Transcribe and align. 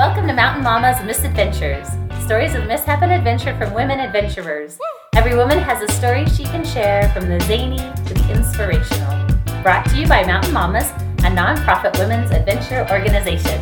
Welcome 0.00 0.28
to 0.28 0.32
Mountain 0.32 0.64
Mama's 0.64 0.96
Misadventures. 1.04 1.86
Stories 2.24 2.54
of 2.54 2.64
mishap 2.64 3.02
and 3.02 3.12
adventure 3.12 3.54
from 3.58 3.74
women 3.74 4.00
adventurers. 4.00 4.78
Every 5.14 5.36
woman 5.36 5.58
has 5.58 5.82
a 5.82 5.92
story 5.92 6.24
she 6.24 6.44
can 6.44 6.64
share 6.64 7.10
from 7.10 7.28
the 7.28 7.38
zany 7.40 7.76
to 7.76 8.14
the 8.14 8.32
inspirational. 8.32 9.26
Brought 9.62 9.84
to 9.90 10.00
you 10.00 10.06
by 10.06 10.24
Mountain 10.24 10.54
Mamas, 10.54 10.88
a 11.18 11.28
nonprofit 11.28 11.98
women's 11.98 12.30
adventure 12.30 12.90
organization. 12.90 13.60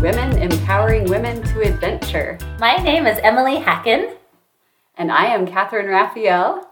Women 0.00 0.36
empowering 0.38 1.04
women 1.04 1.40
to 1.44 1.60
adventure. 1.60 2.36
My 2.58 2.74
name 2.78 3.06
is 3.06 3.20
Emily 3.22 3.60
Hacken. 3.60 4.16
And 4.96 5.12
I 5.12 5.26
am 5.26 5.46
Catherine 5.46 5.86
Raphael. 5.86 6.68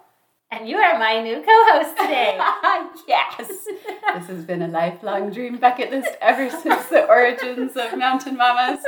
And 0.53 0.69
you 0.69 0.77
are 0.77 0.99
my 0.99 1.23
new 1.23 1.37
co-host 1.37 1.97
today. 1.97 2.37
yes. 3.09 3.39
this 3.39 4.27
has 4.27 4.45
been 4.45 4.61
a 4.61 4.69
lifelong 4.69 5.31
dream 5.31 5.57
bucket 5.57 5.91
list 5.91 6.11
ever 6.21 6.51
since 6.51 6.91
the 6.91 7.09
origins 7.09 7.75
of 7.75 7.97
Mountain 7.97 8.37
Mamas. 8.37 8.81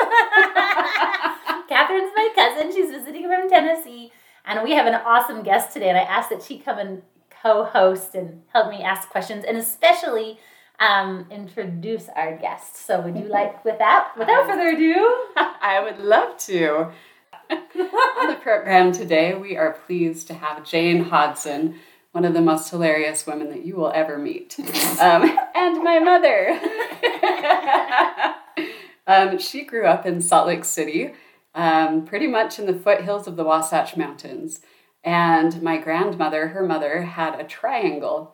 Catherine's 1.66 2.12
my 2.14 2.28
cousin. 2.34 2.70
She's 2.70 2.90
visiting 2.90 3.26
from 3.30 3.48
Tennessee. 3.48 4.12
And 4.44 4.62
we 4.62 4.72
have 4.72 4.86
an 4.86 4.94
awesome 4.94 5.42
guest 5.42 5.72
today. 5.72 5.88
And 5.88 5.96
I 5.96 6.02
asked 6.02 6.28
that 6.28 6.42
she 6.42 6.58
come 6.58 6.78
and 6.78 7.00
co-host 7.30 8.14
and 8.14 8.42
help 8.52 8.68
me 8.68 8.82
ask 8.82 9.08
questions 9.08 9.42
and 9.48 9.56
especially 9.56 10.38
um, 10.80 11.26
introduce 11.30 12.10
our 12.14 12.36
guest. 12.36 12.76
So 12.76 13.00
would 13.00 13.16
you 13.16 13.24
like 13.28 13.64
with 13.64 13.78
that? 13.78 14.10
Without 14.18 14.46
further 14.46 14.68
ado, 14.68 14.94
I 15.36 15.80
would 15.82 15.98
love 16.04 16.36
to. 16.40 16.90
On 17.50 18.28
the 18.28 18.38
program 18.40 18.92
today, 18.92 19.34
we 19.34 19.56
are 19.56 19.72
pleased 19.86 20.26
to 20.28 20.34
have 20.34 20.64
Jane 20.64 21.04
Hodson, 21.04 21.76
one 22.12 22.24
of 22.24 22.34
the 22.34 22.40
most 22.40 22.70
hilarious 22.70 23.26
women 23.26 23.50
that 23.50 23.64
you 23.64 23.76
will 23.76 23.90
ever 23.94 24.18
meet, 24.18 24.58
um, 25.00 25.36
and 25.54 25.82
my 25.82 25.98
mother. 25.98 26.60
um, 29.06 29.38
she 29.38 29.64
grew 29.64 29.84
up 29.86 30.06
in 30.06 30.20
Salt 30.20 30.46
Lake 30.46 30.64
City, 30.64 31.12
um, 31.54 32.04
pretty 32.04 32.26
much 32.26 32.58
in 32.58 32.66
the 32.66 32.74
foothills 32.74 33.26
of 33.26 33.36
the 33.36 33.44
Wasatch 33.44 33.96
Mountains. 33.96 34.60
And 35.02 35.60
my 35.62 35.76
grandmother, 35.76 36.48
her 36.48 36.66
mother, 36.66 37.02
had 37.02 37.38
a 37.38 37.44
triangle 37.44 38.33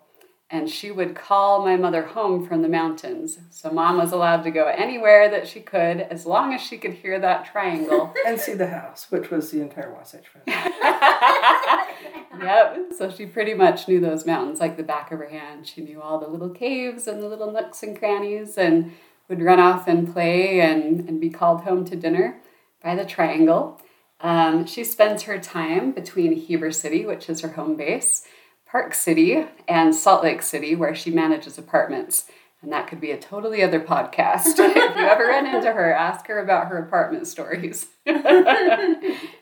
and 0.52 0.68
she 0.68 0.90
would 0.90 1.14
call 1.14 1.64
my 1.64 1.76
mother 1.76 2.02
home 2.02 2.44
from 2.44 2.62
the 2.62 2.68
mountains. 2.68 3.38
So 3.50 3.70
mom 3.70 3.98
was 3.98 4.10
allowed 4.10 4.42
to 4.42 4.50
go 4.50 4.66
anywhere 4.66 5.30
that 5.30 5.46
she 5.46 5.60
could 5.60 6.00
as 6.00 6.26
long 6.26 6.52
as 6.52 6.60
she 6.60 6.76
could 6.76 6.94
hear 6.94 7.20
that 7.20 7.46
triangle 7.50 8.12
and 8.26 8.40
see 8.40 8.54
the 8.54 8.66
house, 8.66 9.06
which 9.10 9.30
was 9.30 9.52
the 9.52 9.60
entire 9.60 9.94
Wasatch 9.94 10.26
Front. 10.26 10.48
yep. 12.42 12.92
So 12.96 13.10
she 13.10 13.26
pretty 13.26 13.54
much 13.54 13.86
knew 13.86 14.00
those 14.00 14.26
mountains 14.26 14.58
like 14.58 14.76
the 14.76 14.82
back 14.82 15.12
of 15.12 15.20
her 15.20 15.28
hand. 15.28 15.68
She 15.68 15.82
knew 15.82 16.02
all 16.02 16.18
the 16.18 16.28
little 16.28 16.50
caves 16.50 17.06
and 17.06 17.22
the 17.22 17.28
little 17.28 17.52
nooks 17.52 17.84
and 17.84 17.96
crannies 17.96 18.58
and 18.58 18.92
would 19.28 19.40
run 19.40 19.60
off 19.60 19.86
and 19.86 20.12
play 20.12 20.60
and, 20.60 21.08
and 21.08 21.20
be 21.20 21.30
called 21.30 21.60
home 21.60 21.84
to 21.84 21.94
dinner 21.94 22.40
by 22.82 22.96
the 22.96 23.04
triangle. 23.04 23.80
Um, 24.20 24.66
she 24.66 24.82
spends 24.82 25.22
her 25.22 25.38
time 25.38 25.92
between 25.92 26.32
Heber 26.32 26.72
City, 26.72 27.06
which 27.06 27.30
is 27.30 27.40
her 27.40 27.50
home 27.50 27.76
base, 27.76 28.26
Park 28.70 28.94
City 28.94 29.44
and 29.66 29.94
Salt 29.94 30.22
Lake 30.22 30.42
City, 30.42 30.76
where 30.76 30.94
she 30.94 31.10
manages 31.10 31.58
apartments. 31.58 32.26
And 32.62 32.72
that 32.72 32.86
could 32.86 33.00
be 33.00 33.10
a 33.10 33.18
totally 33.18 33.62
other 33.62 33.80
podcast. 33.80 34.44
if 34.58 34.96
you 34.96 35.02
ever 35.02 35.24
run 35.24 35.46
into 35.46 35.72
her, 35.72 35.92
ask 35.92 36.26
her 36.26 36.38
about 36.38 36.68
her 36.68 36.78
apartment 36.78 37.26
stories. 37.26 37.86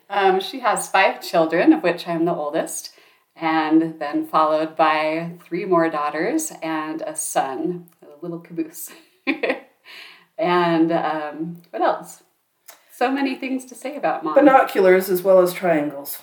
um, 0.09 0.41
she 0.41 0.61
has 0.61 0.89
five 0.89 1.21
children, 1.21 1.73
of 1.73 1.83
which 1.83 2.09
I'm 2.09 2.25
the 2.25 2.35
oldest, 2.35 2.93
and 3.37 3.99
then 3.99 4.27
followed 4.27 4.77
by 4.77 5.33
three 5.45 5.65
more 5.65 5.91
daughters 5.91 6.53
and 6.63 7.03
a 7.03 7.15
son, 7.15 7.89
a 8.03 8.23
little 8.23 8.39
caboose. 8.39 8.91
and 10.39 10.93
um, 10.93 11.63
what 11.71 11.83
else? 11.83 12.23
So 12.93 13.11
many 13.11 13.35
things 13.35 13.65
to 13.67 13.75
say 13.75 13.97
about 13.97 14.25
mom. 14.25 14.35
Binoculars 14.35 15.11
as 15.11 15.23
well 15.23 15.41
as 15.41 15.53
triangles. 15.53 16.21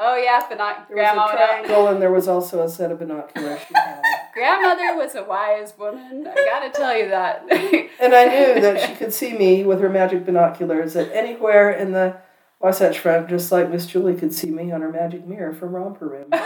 Oh 0.00 0.16
yeah, 0.16 0.40
binoc- 0.48 0.86
there 0.86 0.96
grandma 0.96 1.24
was 1.24 1.32
a 1.32 1.36
triangle, 1.36 1.88
and 1.88 2.00
there 2.00 2.12
was 2.12 2.28
also 2.28 2.62
a 2.62 2.68
set 2.68 2.92
of 2.92 3.00
binoculars. 3.00 3.60
Grandmother 4.32 4.96
was 4.96 5.16
a 5.16 5.24
wise 5.24 5.74
woman. 5.76 6.24
I 6.24 6.34
gotta 6.36 6.70
tell 6.70 6.96
you 6.96 7.08
that. 7.08 7.42
and 8.00 8.14
I 8.14 8.26
knew 8.26 8.60
that 8.60 8.88
she 8.88 8.94
could 8.94 9.12
see 9.12 9.32
me 9.36 9.64
with 9.64 9.80
her 9.80 9.88
magic 9.88 10.24
binoculars 10.24 10.94
at 10.94 11.10
anywhere 11.10 11.72
in 11.72 11.90
the 11.90 12.16
Wasatch 12.60 13.00
Front, 13.00 13.28
just 13.28 13.50
like 13.50 13.68
Miss 13.70 13.86
Julie 13.86 14.14
could 14.14 14.32
see 14.32 14.50
me 14.50 14.70
on 14.70 14.82
her 14.82 14.92
magic 14.92 15.26
mirror 15.26 15.52
from 15.52 15.74
Romper 15.74 16.08
Room. 16.08 16.28
and 16.32 16.42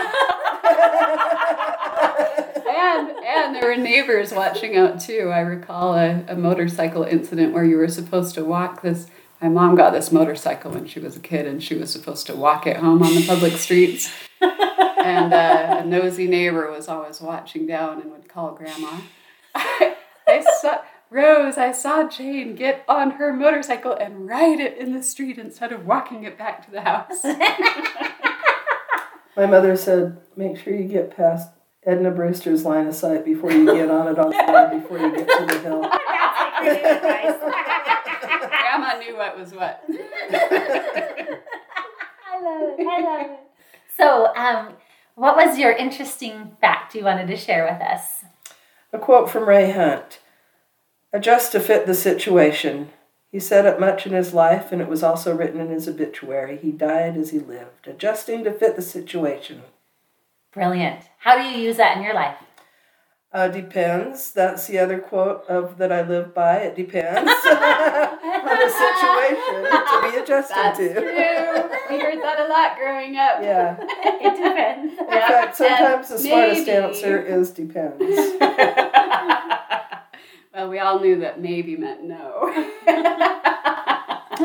and 3.10 3.54
there 3.54 3.66
were 3.68 3.76
neighbors 3.76 4.32
watching 4.32 4.78
out 4.78 4.98
too. 4.98 5.30
I 5.30 5.40
recall 5.40 5.94
a, 5.94 6.24
a 6.28 6.36
motorcycle 6.36 7.02
incident 7.04 7.52
where 7.52 7.64
you 7.64 7.76
were 7.76 7.88
supposed 7.88 8.34
to 8.36 8.44
walk 8.46 8.80
this 8.80 9.08
my 9.42 9.48
mom 9.48 9.74
got 9.74 9.92
this 9.92 10.12
motorcycle 10.12 10.70
when 10.70 10.86
she 10.86 11.00
was 11.00 11.16
a 11.16 11.20
kid, 11.20 11.48
and 11.48 11.60
she 11.60 11.74
was 11.74 11.90
supposed 11.90 12.28
to 12.28 12.36
walk 12.36 12.64
it 12.66 12.76
home 12.76 13.02
on 13.02 13.12
the 13.12 13.26
public 13.26 13.54
streets. 13.54 14.12
and 14.40 15.34
uh, 15.34 15.80
a 15.80 15.84
nosy 15.84 16.28
neighbor 16.28 16.70
was 16.70 16.86
always 16.86 17.20
watching 17.20 17.66
down 17.66 18.00
and 18.00 18.12
would 18.12 18.28
call 18.28 18.54
grandma. 18.54 19.00
I, 19.52 19.96
I 20.28 20.44
saw 20.60 20.78
Rose. 21.10 21.58
I 21.58 21.72
saw 21.72 22.08
Jane 22.08 22.54
get 22.54 22.84
on 22.86 23.10
her 23.12 23.32
motorcycle 23.32 23.94
and 23.94 24.28
ride 24.28 24.60
it 24.60 24.78
in 24.78 24.94
the 24.94 25.02
street 25.02 25.38
instead 25.38 25.72
of 25.72 25.86
walking 25.86 26.22
it 26.22 26.38
back 26.38 26.64
to 26.64 26.70
the 26.70 26.82
house. 26.82 27.24
My 29.36 29.46
mother 29.46 29.76
said, 29.76 30.20
"Make 30.36 30.56
sure 30.56 30.72
you 30.72 30.86
get 30.86 31.16
past 31.16 31.50
Edna 31.84 32.12
Brewster's 32.12 32.64
line 32.64 32.86
of 32.86 32.94
sight 32.94 33.24
before 33.24 33.50
you 33.50 33.66
get 33.66 33.90
on 33.90 34.06
it 34.06 34.20
on 34.20 34.30
the 34.30 34.52
road 34.52 34.70
before 34.80 34.98
you 34.98 35.16
get 35.16 35.26
to 35.26 35.46
the 35.46 35.58
hill." 35.58 35.82
Grandma 39.02 39.10
knew 39.10 39.16
what 39.16 39.38
was 39.38 39.52
what. 39.52 39.84
I 39.90 39.94
love 42.40 42.78
it. 42.78 42.86
I 42.86 43.00
love 43.00 43.30
it. 43.30 43.38
So, 43.96 44.34
um, 44.36 44.74
what 45.14 45.36
was 45.36 45.58
your 45.58 45.72
interesting 45.72 46.56
fact 46.60 46.94
you 46.94 47.04
wanted 47.04 47.28
to 47.28 47.36
share 47.36 47.64
with 47.64 47.80
us? 47.82 48.24
A 48.92 48.98
quote 48.98 49.30
from 49.30 49.48
Ray 49.48 49.70
Hunt 49.70 50.20
Adjust 51.12 51.52
to 51.52 51.60
fit 51.60 51.86
the 51.86 51.94
situation. 51.94 52.90
He 53.30 53.40
said 53.40 53.64
it 53.66 53.80
much 53.80 54.06
in 54.06 54.12
his 54.12 54.34
life, 54.34 54.72
and 54.72 54.82
it 54.82 54.88
was 54.88 55.02
also 55.02 55.34
written 55.34 55.60
in 55.60 55.68
his 55.70 55.88
obituary. 55.88 56.58
He 56.58 56.70
died 56.70 57.16
as 57.16 57.30
he 57.30 57.38
lived, 57.38 57.86
adjusting 57.86 58.44
to 58.44 58.52
fit 58.52 58.76
the 58.76 58.82
situation. 58.82 59.62
Brilliant. 60.52 61.08
How 61.18 61.36
do 61.36 61.44
you 61.44 61.62
use 61.62 61.78
that 61.78 61.96
in 61.96 62.02
your 62.02 62.14
life? 62.14 62.36
Uh, 63.32 63.48
depends. 63.48 64.30
That's 64.32 64.66
the 64.66 64.78
other 64.78 64.98
quote 64.98 65.46
of 65.48 65.78
that 65.78 65.90
I 65.90 66.02
live 66.06 66.34
by. 66.34 66.56
It 66.58 66.76
depends 66.76 67.18
on 67.20 67.24
the 67.24 68.68
situation 68.68 69.64
to 69.64 70.10
be 70.10 70.16
adjusted 70.22 70.54
That's 70.54 70.78
to. 70.78 70.92
True. 70.92 71.06
We 71.88 71.98
heard 71.98 72.22
that 72.22 72.40
a 72.40 72.48
lot 72.48 72.76
growing 72.76 73.16
up. 73.16 73.40
Yeah. 73.40 73.78
it 73.80 74.36
depends. 74.36 74.98
In 74.98 75.06
fact, 75.06 75.56
sometimes 75.56 76.10
and 76.10 76.18
the 76.18 76.22
smartest 76.22 76.66
maybe. 76.66 76.70
answer 76.72 77.22
is 77.22 77.50
depends. 77.52 78.04
well, 80.52 80.68
we 80.68 80.78
all 80.78 81.00
knew 81.00 81.20
that 81.20 81.40
maybe 81.40 81.74
meant 81.76 82.04
no. 82.04 82.52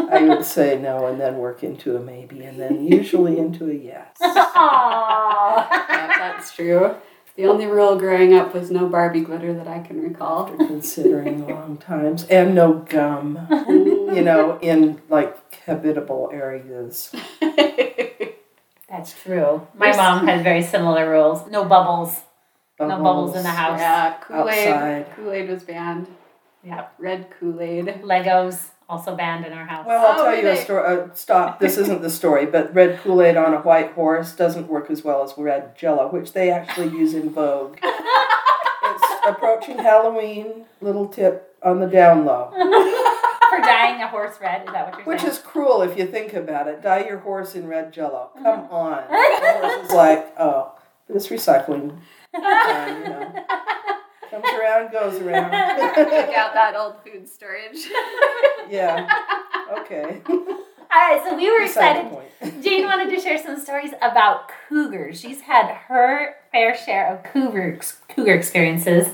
I 0.09 0.25
would 0.29 0.45
say 0.45 0.79
no 0.79 1.07
and 1.07 1.19
then 1.19 1.37
work 1.37 1.61
into 1.61 1.97
a 1.97 1.99
maybe 1.99 2.45
and 2.45 2.57
then 2.57 2.85
usually 2.85 3.37
into 3.37 3.69
a 3.69 3.73
yes. 3.73 4.15
Aww. 4.21 5.67
yeah, 5.69 6.07
that's 6.17 6.53
true. 6.55 6.95
The 7.37 7.45
only 7.45 7.67
rule 7.67 7.97
growing 7.97 8.33
up 8.33 8.55
was 8.55 8.71
no 8.71 8.89
Barbie 8.89 9.21
glitter 9.21 9.53
that 9.53 9.67
I 9.67 9.79
can 9.79 10.01
recall. 10.01 10.49
After 10.49 10.57
considering 10.65 11.47
long 11.47 11.77
times, 11.77 12.25
and 12.25 12.55
no 12.55 12.73
gum, 12.73 13.47
mm. 13.47 14.15
you 14.15 14.23
know, 14.23 14.57
in 14.59 14.99
like 15.07 15.53
habitable 15.65 16.31
areas. 16.33 17.13
That's 18.89 19.13
true. 19.21 19.67
My 19.75 19.95
mom 19.95 20.25
had 20.25 20.43
very 20.43 20.63
similar 20.63 21.07
rules. 21.07 21.47
No 21.51 21.63
bubbles. 21.63 22.19
bubbles. 22.79 22.97
No 22.97 23.03
bubbles 23.03 23.35
in 23.35 23.43
the 23.43 23.49
house. 23.49 23.79
Yeah, 23.79 24.17
Kool 24.19 24.49
Aid. 24.49 25.05
Kool 25.15 25.31
Aid 25.31 25.47
was 25.47 25.63
banned. 25.63 26.07
Yeah. 26.63 26.87
Red 26.97 27.27
Kool 27.39 27.61
Aid. 27.61 27.85
Legos 28.01 28.71
also 28.89 29.15
banned 29.15 29.45
in 29.45 29.53
our 29.53 29.65
house. 29.65 29.85
Well, 29.85 30.05
I'll 30.05 30.21
oh, 30.21 30.23
tell 30.31 30.41
you 30.41 30.47
a 30.49 30.57
story. 30.57 30.85
Uh, 30.85 31.13
stop. 31.13 31.59
This 31.59 31.77
isn't 31.77 32.01
the 32.01 32.09
story, 32.09 32.45
but 32.45 32.73
red 32.73 32.99
Kool 33.01 33.21
Aid 33.21 33.35
on 33.35 33.53
a 33.53 33.59
white 33.59 33.93
horse 33.93 34.33
doesn't 34.33 34.67
work 34.67 34.89
as 34.89 35.03
well 35.03 35.23
as 35.23 35.33
red 35.37 35.77
Jello, 35.77 36.09
which 36.09 36.33
they 36.33 36.49
actually 36.49 36.89
use 36.89 37.13
in 37.13 37.29
Vogue. 37.29 37.77
it's 37.83 39.03
approaching 39.25 39.79
Halloween. 39.79 40.65
Little 40.81 41.07
tip 41.07 41.55
on 41.63 41.79
the 41.79 41.87
down 41.87 42.25
low. 42.25 42.51
For 43.49 43.59
dyeing 43.59 44.01
a 44.01 44.07
horse 44.09 44.35
red, 44.41 44.67
is 44.67 44.73
that 44.73 44.87
what 44.87 44.97
you're 44.97 45.05
Which 45.05 45.21
saying? 45.21 45.31
is 45.31 45.39
cruel 45.39 45.81
if 45.81 45.97
you 45.97 46.05
think 46.05 46.33
about 46.33 46.67
it. 46.67 46.81
Dye 46.81 47.05
your 47.05 47.19
horse 47.19 47.55
in 47.55 47.67
red 47.67 47.93
Jello. 47.93 48.31
Come 48.35 48.67
on. 48.69 49.03
the 49.09 49.59
horse 49.61 49.85
is 49.85 49.91
like, 49.91 50.33
oh, 50.37 50.73
but 51.07 51.15
it's 51.15 51.27
recycling. 51.27 51.97
Time, 52.35 53.03
you 53.03 53.09
know. 53.09 53.33
Comes 54.29 54.45
around, 54.59 54.91
goes 54.91 55.21
around. 55.21 55.51
Check 55.51 56.35
out 56.35 56.53
that 56.53 56.75
old 56.75 56.95
food 57.03 57.27
storage. 57.27 57.87
yeah. 58.69 59.07
Okay. 59.79 60.21
All 60.27 60.35
right, 60.89 61.21
so 61.27 61.35
we 61.35 61.49
were 61.51 61.63
excited. 61.63 62.11
Jane 62.63 62.85
wanted 62.85 63.09
to 63.15 63.21
share 63.21 63.37
some 63.37 63.59
stories 63.59 63.91
about 64.01 64.51
cougars. 64.69 65.19
She's 65.19 65.41
had 65.41 65.73
her 65.87 66.35
fair 66.51 66.75
share 66.77 67.13
of 67.13 67.23
cougar 67.31 67.79
cougar 68.09 68.33
experiences, 68.33 69.07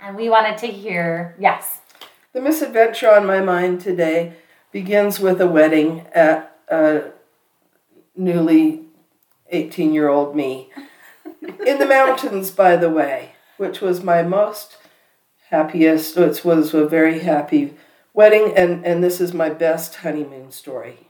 and 0.00 0.16
we 0.16 0.28
wanted 0.28 0.58
to 0.58 0.66
hear. 0.66 1.36
Yes. 1.38 1.80
The 2.32 2.40
misadventure 2.40 3.10
on 3.10 3.26
my 3.26 3.40
mind 3.40 3.80
today 3.80 4.34
begins 4.72 5.18
with 5.18 5.40
a 5.40 5.46
wedding 5.46 6.06
at 6.12 6.56
a 6.68 7.12
newly 8.16 8.82
18 9.50 9.92
year 9.94 10.08
old 10.08 10.36
me 10.36 10.70
in 11.66 11.78
the 11.78 11.86
mountains, 11.86 12.50
by 12.50 12.76
the 12.76 12.90
way, 12.90 13.32
which 13.58 13.80
was 13.80 14.02
my 14.02 14.22
most 14.22 14.76
happiest, 15.50 16.16
it 16.16 16.44
was 16.44 16.74
a 16.74 16.86
very 16.86 17.20
happy 17.20 17.74
wedding, 18.14 18.52
and, 18.56 18.84
and 18.84 19.04
this 19.04 19.20
is 19.20 19.34
my 19.34 19.50
best 19.50 19.96
honeymoon 19.96 20.50
story. 20.50 21.08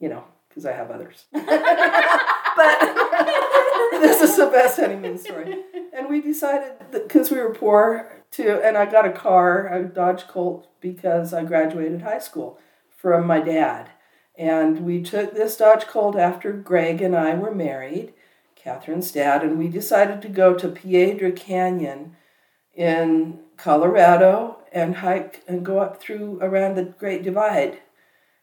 You 0.00 0.08
know, 0.08 0.24
because 0.48 0.66
I 0.66 0.72
have 0.72 0.90
others. 0.90 1.26
but 1.32 1.44
this 4.00 4.20
is 4.20 4.36
the 4.36 4.50
best 4.52 4.78
honeymoon 4.78 5.18
story. 5.18 5.62
And 5.92 6.08
we 6.08 6.20
decided, 6.20 6.72
because 6.90 7.30
we 7.30 7.38
were 7.38 7.54
poor, 7.54 8.10
to, 8.32 8.60
and 8.64 8.76
I 8.76 8.86
got 8.86 9.06
a 9.06 9.12
car, 9.12 9.68
a 9.68 9.84
Dodge 9.84 10.26
Colt, 10.26 10.66
because 10.80 11.32
I 11.32 11.44
graduated 11.44 12.02
high 12.02 12.18
school 12.18 12.58
from 12.96 13.26
my 13.26 13.40
dad. 13.40 13.90
And 14.36 14.80
we 14.80 15.02
took 15.02 15.34
this 15.34 15.56
Dodge 15.56 15.86
Colt 15.86 16.16
after 16.16 16.52
Greg 16.52 17.00
and 17.00 17.14
I 17.14 17.34
were 17.34 17.54
married, 17.54 18.13
Catherine's 18.64 19.12
dad, 19.12 19.42
and 19.42 19.58
we 19.58 19.68
decided 19.68 20.22
to 20.22 20.28
go 20.28 20.54
to 20.54 20.68
Piedra 20.68 21.32
Canyon 21.32 22.16
in 22.72 23.40
Colorado 23.58 24.58
and 24.72 24.96
hike 24.96 25.44
and 25.46 25.64
go 25.64 25.78
up 25.78 26.00
through 26.00 26.38
around 26.40 26.74
the 26.74 26.84
Great 26.84 27.22
Divide. 27.22 27.78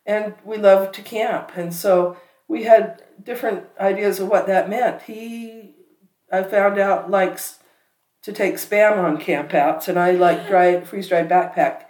And 0.06 0.36
we 0.46 0.58
loved 0.58 0.94
to 0.96 1.02
camp. 1.02 1.52
And 1.56 1.74
so 1.74 2.18
we 2.48 2.64
had 2.64 3.02
different 3.22 3.66
ideas 3.80 4.20
of 4.20 4.28
what 4.28 4.46
that 4.46 4.70
meant. 4.70 5.02
He, 5.04 5.74
I 6.32 6.44
found 6.44 6.78
out, 6.78 7.10
likes 7.10 7.58
to 8.22 8.32
take 8.32 8.56
spam 8.56 8.98
on 8.98 9.18
campouts, 9.18 9.88
and 9.88 9.98
I 9.98 10.12
like 10.12 10.48
dry, 10.50 10.82
freeze 10.82 11.10
dried 11.10 11.30
backpack 11.30 11.86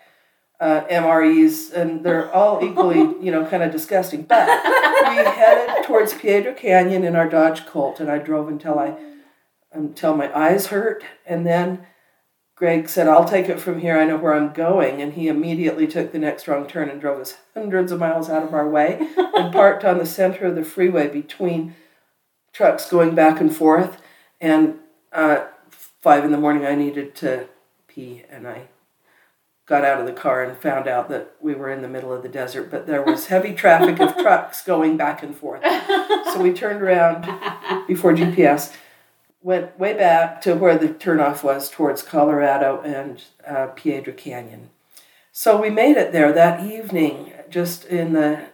uh, 0.62 0.86
MREs, 0.90 1.74
and 1.74 2.06
they're 2.06 2.32
all 2.34 2.64
equally, 2.64 3.00
you 3.24 3.32
know, 3.32 3.46
kind 3.46 3.64
of 3.64 3.72
disgusting. 3.72 4.24
But 4.24 4.48
we 5.18 5.24
headed 5.24 5.86
towards 5.86 6.14
Piedra 6.14 6.54
Canyon 6.54 7.04
in 7.04 7.16
our 7.16 7.28
Dodge 7.28 7.66
Colt, 7.66 8.00
and 8.00 8.10
I 8.10 8.18
drove 8.18 8.48
until 8.48 8.80
I, 8.80 8.96
until 9.72 10.16
my 10.16 10.36
eyes 10.38 10.68
hurt, 10.68 11.04
and 11.26 11.46
then 11.46 11.86
Greg 12.62 12.88
said, 12.88 13.08
I'll 13.08 13.26
take 13.26 13.50
it 13.50 13.60
from 13.60 13.80
here. 13.80 13.98
I 13.98 14.06
know 14.06 14.18
where 14.18 14.36
I'm 14.36 14.54
going. 14.54 15.02
And 15.02 15.14
he 15.14 15.28
immediately 15.28 15.88
took 15.88 16.12
the 16.12 16.20
next 16.20 16.48
wrong 16.48 16.68
turn 16.68 16.92
and 16.92 17.02
drove 17.02 17.20
us 17.20 17.38
hundreds 17.56 17.92
of 17.92 18.00
miles 18.00 18.30
out 18.30 18.44
of 18.44 18.54
our 18.54 18.70
way 18.70 19.00
and 19.18 19.52
parked 19.52 19.84
on 19.84 19.98
the 19.98 20.06
center 20.06 20.46
of 20.46 20.54
the 20.54 20.64
freeway 20.64 21.08
between 21.08 21.74
trucks 22.54 22.88
going 22.88 23.16
back 23.16 23.42
and 23.42 23.56
forth. 23.56 24.00
And 24.40 24.76
uh, 25.12 25.46
five 25.72 26.24
in 26.24 26.32
the 26.32 26.38
morning, 26.38 26.64
I 26.64 26.76
needed 26.76 27.16
to 27.16 27.48
pee. 27.88 28.26
And 28.30 28.48
I 28.48 28.68
got 29.72 29.86
out 29.86 30.02
of 30.02 30.06
the 30.06 30.12
car 30.12 30.44
and 30.44 30.58
found 30.58 30.86
out 30.86 31.08
that 31.08 31.34
we 31.40 31.56
were 31.56 31.72
in 31.72 31.82
the 31.82 31.88
middle 31.88 32.12
of 32.12 32.24
the 32.24 32.28
desert, 32.28 32.70
but 32.70 32.88
there 32.88 33.02
was 33.02 33.28
heavy 33.28 33.54
traffic 33.54 34.02
of 34.02 34.14
trucks 34.22 34.62
going 34.66 34.98
back 34.98 35.24
and 35.24 35.34
forth. 35.34 35.64
So 35.64 36.42
we 36.42 36.52
turned 36.52 36.82
around 36.82 37.22
before 37.88 38.12
GPS 38.12 38.76
went 39.42 39.80
way 39.80 39.94
back 39.94 40.42
to 40.42 40.56
where 40.56 40.78
the 40.78 40.90
turnoff 40.90 41.42
was 41.42 41.70
towards 41.70 42.02
Colorado 42.02 42.82
and 42.82 43.24
uh, 43.48 43.68
Piedra 43.68 44.12
Canyon. 44.12 44.72
So 45.32 45.60
we 45.60 45.70
made 45.70 45.96
it 45.96 46.12
there 46.12 46.34
that 46.34 46.70
evening, 46.70 47.32
just 47.50 47.86
in 47.86 48.12
the 48.12 48.50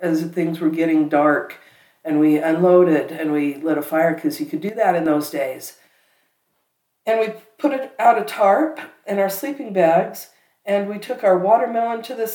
as 0.00 0.22
things 0.22 0.60
were 0.60 0.70
getting 0.70 1.08
dark, 1.08 1.58
and 2.04 2.20
we 2.20 2.38
unloaded 2.38 3.10
and 3.10 3.32
we 3.32 3.56
lit 3.56 3.76
a 3.76 3.82
fire 3.82 4.14
because 4.14 4.38
you 4.38 4.46
could 4.46 4.60
do 4.60 4.70
that 4.70 4.94
in 4.94 5.02
those 5.02 5.30
days. 5.30 5.78
And 7.04 7.18
we 7.18 7.34
put 7.58 7.72
it 7.72 7.92
out 7.98 8.22
a 8.22 8.24
tarp 8.24 8.78
and 9.04 9.18
our 9.18 9.28
sleeping 9.28 9.72
bags, 9.72 10.28
and 10.64 10.88
we 10.88 10.98
took 10.98 11.24
our 11.24 11.38
watermelon 11.38 12.02
to 12.02 12.14
the 12.14 12.28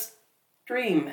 stream 0.64 1.12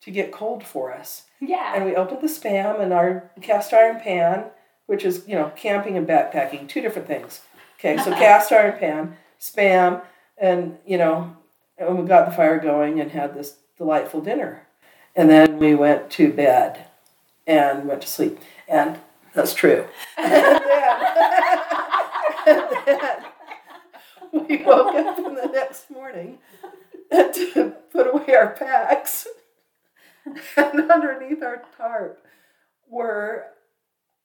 to 0.00 0.10
get 0.10 0.32
cold 0.32 0.64
for 0.64 0.92
us. 0.92 1.24
Yeah. 1.40 1.74
And 1.74 1.84
we 1.84 1.94
opened 1.94 2.22
the 2.22 2.26
spam 2.26 2.80
in 2.80 2.92
our 2.92 3.30
cast 3.40 3.72
iron 3.72 4.00
pan 4.00 4.50
which 4.86 5.04
is, 5.04 5.24
you 5.26 5.34
know, 5.34 5.50
camping 5.56 5.96
and 5.96 6.06
backpacking, 6.06 6.68
two 6.68 6.80
different 6.80 7.08
things. 7.08 7.40
Okay, 7.78 7.96
so 7.96 8.10
cast 8.10 8.52
iron 8.52 8.78
pan, 8.78 9.16
spam, 9.40 10.02
and, 10.36 10.76
you 10.86 10.98
know, 10.98 11.34
and 11.78 11.98
we 11.98 12.06
got 12.06 12.26
the 12.26 12.36
fire 12.36 12.58
going 12.58 13.00
and 13.00 13.10
had 13.10 13.34
this 13.34 13.56
delightful 13.78 14.20
dinner. 14.20 14.66
And 15.16 15.30
then 15.30 15.58
we 15.58 15.74
went 15.74 16.10
to 16.10 16.32
bed 16.32 16.86
and 17.46 17.86
went 17.86 18.02
to 18.02 18.08
sleep. 18.08 18.38
And 18.68 18.98
that's 19.34 19.54
true. 19.54 19.86
and, 20.18 20.32
then, 20.32 20.62
and 22.46 23.00
then 23.00 23.24
we 24.48 24.56
woke 24.64 24.94
up 24.94 25.18
in 25.18 25.34
the 25.34 25.50
next 25.52 25.90
morning 25.90 26.38
to 27.12 27.74
put 27.92 28.06
away 28.12 28.34
our 28.34 28.50
packs. 28.50 29.26
And 30.56 30.88
underneath 30.88 31.42
our 31.42 31.62
tarp 31.76 32.24
were 32.88 33.46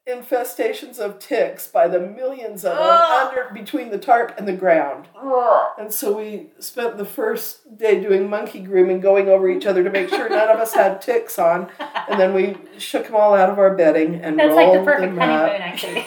infestations 0.08 1.00
of 1.00 1.18
ticks 1.20 1.68
by 1.68 1.88
the 1.88 2.00
millions 2.00 2.64
of 2.64 2.78
them 2.78 2.88
under 2.88 3.50
between 3.52 3.90
the 3.90 3.98
tarp 3.98 4.34
and 4.38 4.48
the 4.48 4.54
ground. 4.54 5.08
And 5.78 5.92
so 5.92 6.16
we 6.16 6.52
spent 6.60 6.98
the 6.98 7.04
first 7.06 7.78
day 7.78 8.00
doing 8.00 8.30
monkey 8.30 8.60
grooming, 8.60 9.00
going 9.02 9.28
over 9.28 9.50
each 9.50 9.66
other 9.66 9.84
to 9.84 9.90
make 9.90 10.10
sure 10.10 10.30
none 10.30 10.50
of 10.50 10.60
us 10.60 10.74
had 10.76 11.02
ticks 11.02 11.40
on. 11.40 11.70
And 12.08 12.20
then 12.20 12.34
we 12.36 12.56
shook 12.78 13.08
them 13.08 13.16
all 13.16 13.34
out 13.34 13.50
of 13.50 13.58
our 13.58 13.76
bedding 13.76 14.22
and 14.22 14.40
That's 14.40 14.50
rolled 14.56 14.76
like 14.76 14.80
the 14.80 14.86
perfect 14.86 15.16
them 15.16 15.20
up. 15.20 15.50
honeymoon, 15.50 15.62
actually. 15.62 16.06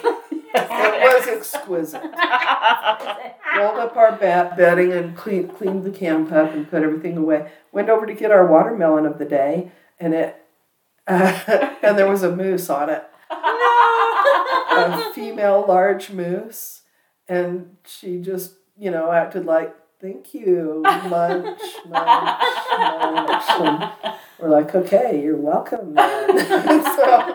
It 0.54 1.14
was 1.14 1.26
exquisite. 1.28 2.02
Rolled 2.02 3.78
up 3.78 3.96
our 3.96 4.12
bat 4.12 4.56
bedding 4.56 4.92
and 4.92 5.16
cleaned 5.16 5.54
cleaned 5.56 5.84
the 5.84 5.90
camp 5.90 6.32
up 6.32 6.52
and 6.52 6.68
put 6.70 6.82
everything 6.82 7.16
away. 7.16 7.50
Went 7.72 7.88
over 7.88 8.06
to 8.06 8.14
get 8.14 8.30
our 8.30 8.46
watermelon 8.46 9.06
of 9.06 9.18
the 9.18 9.24
day, 9.24 9.70
and 9.98 10.14
it 10.14 10.36
uh, 11.06 11.76
and 11.82 11.98
there 11.98 12.08
was 12.08 12.22
a 12.22 12.34
moose 12.34 12.68
on 12.70 12.88
it 12.90 13.04
No. 13.30 15.10
a 15.10 15.12
female 15.14 15.64
large 15.66 16.10
moose, 16.10 16.82
and 17.28 17.76
she 17.84 18.18
just, 18.20 18.54
you 18.78 18.90
know, 18.90 19.10
acted 19.12 19.44
like, 19.46 19.74
thank 20.00 20.32
you, 20.34 20.80
munch, 20.84 21.04
munch, 21.08 21.60
munch. 21.88 23.44
And 23.50 23.90
we're 24.38 24.48
like, 24.48 24.74
okay, 24.74 25.20
you're 25.22 25.36
welcome, 25.36 25.94
so 25.96 27.34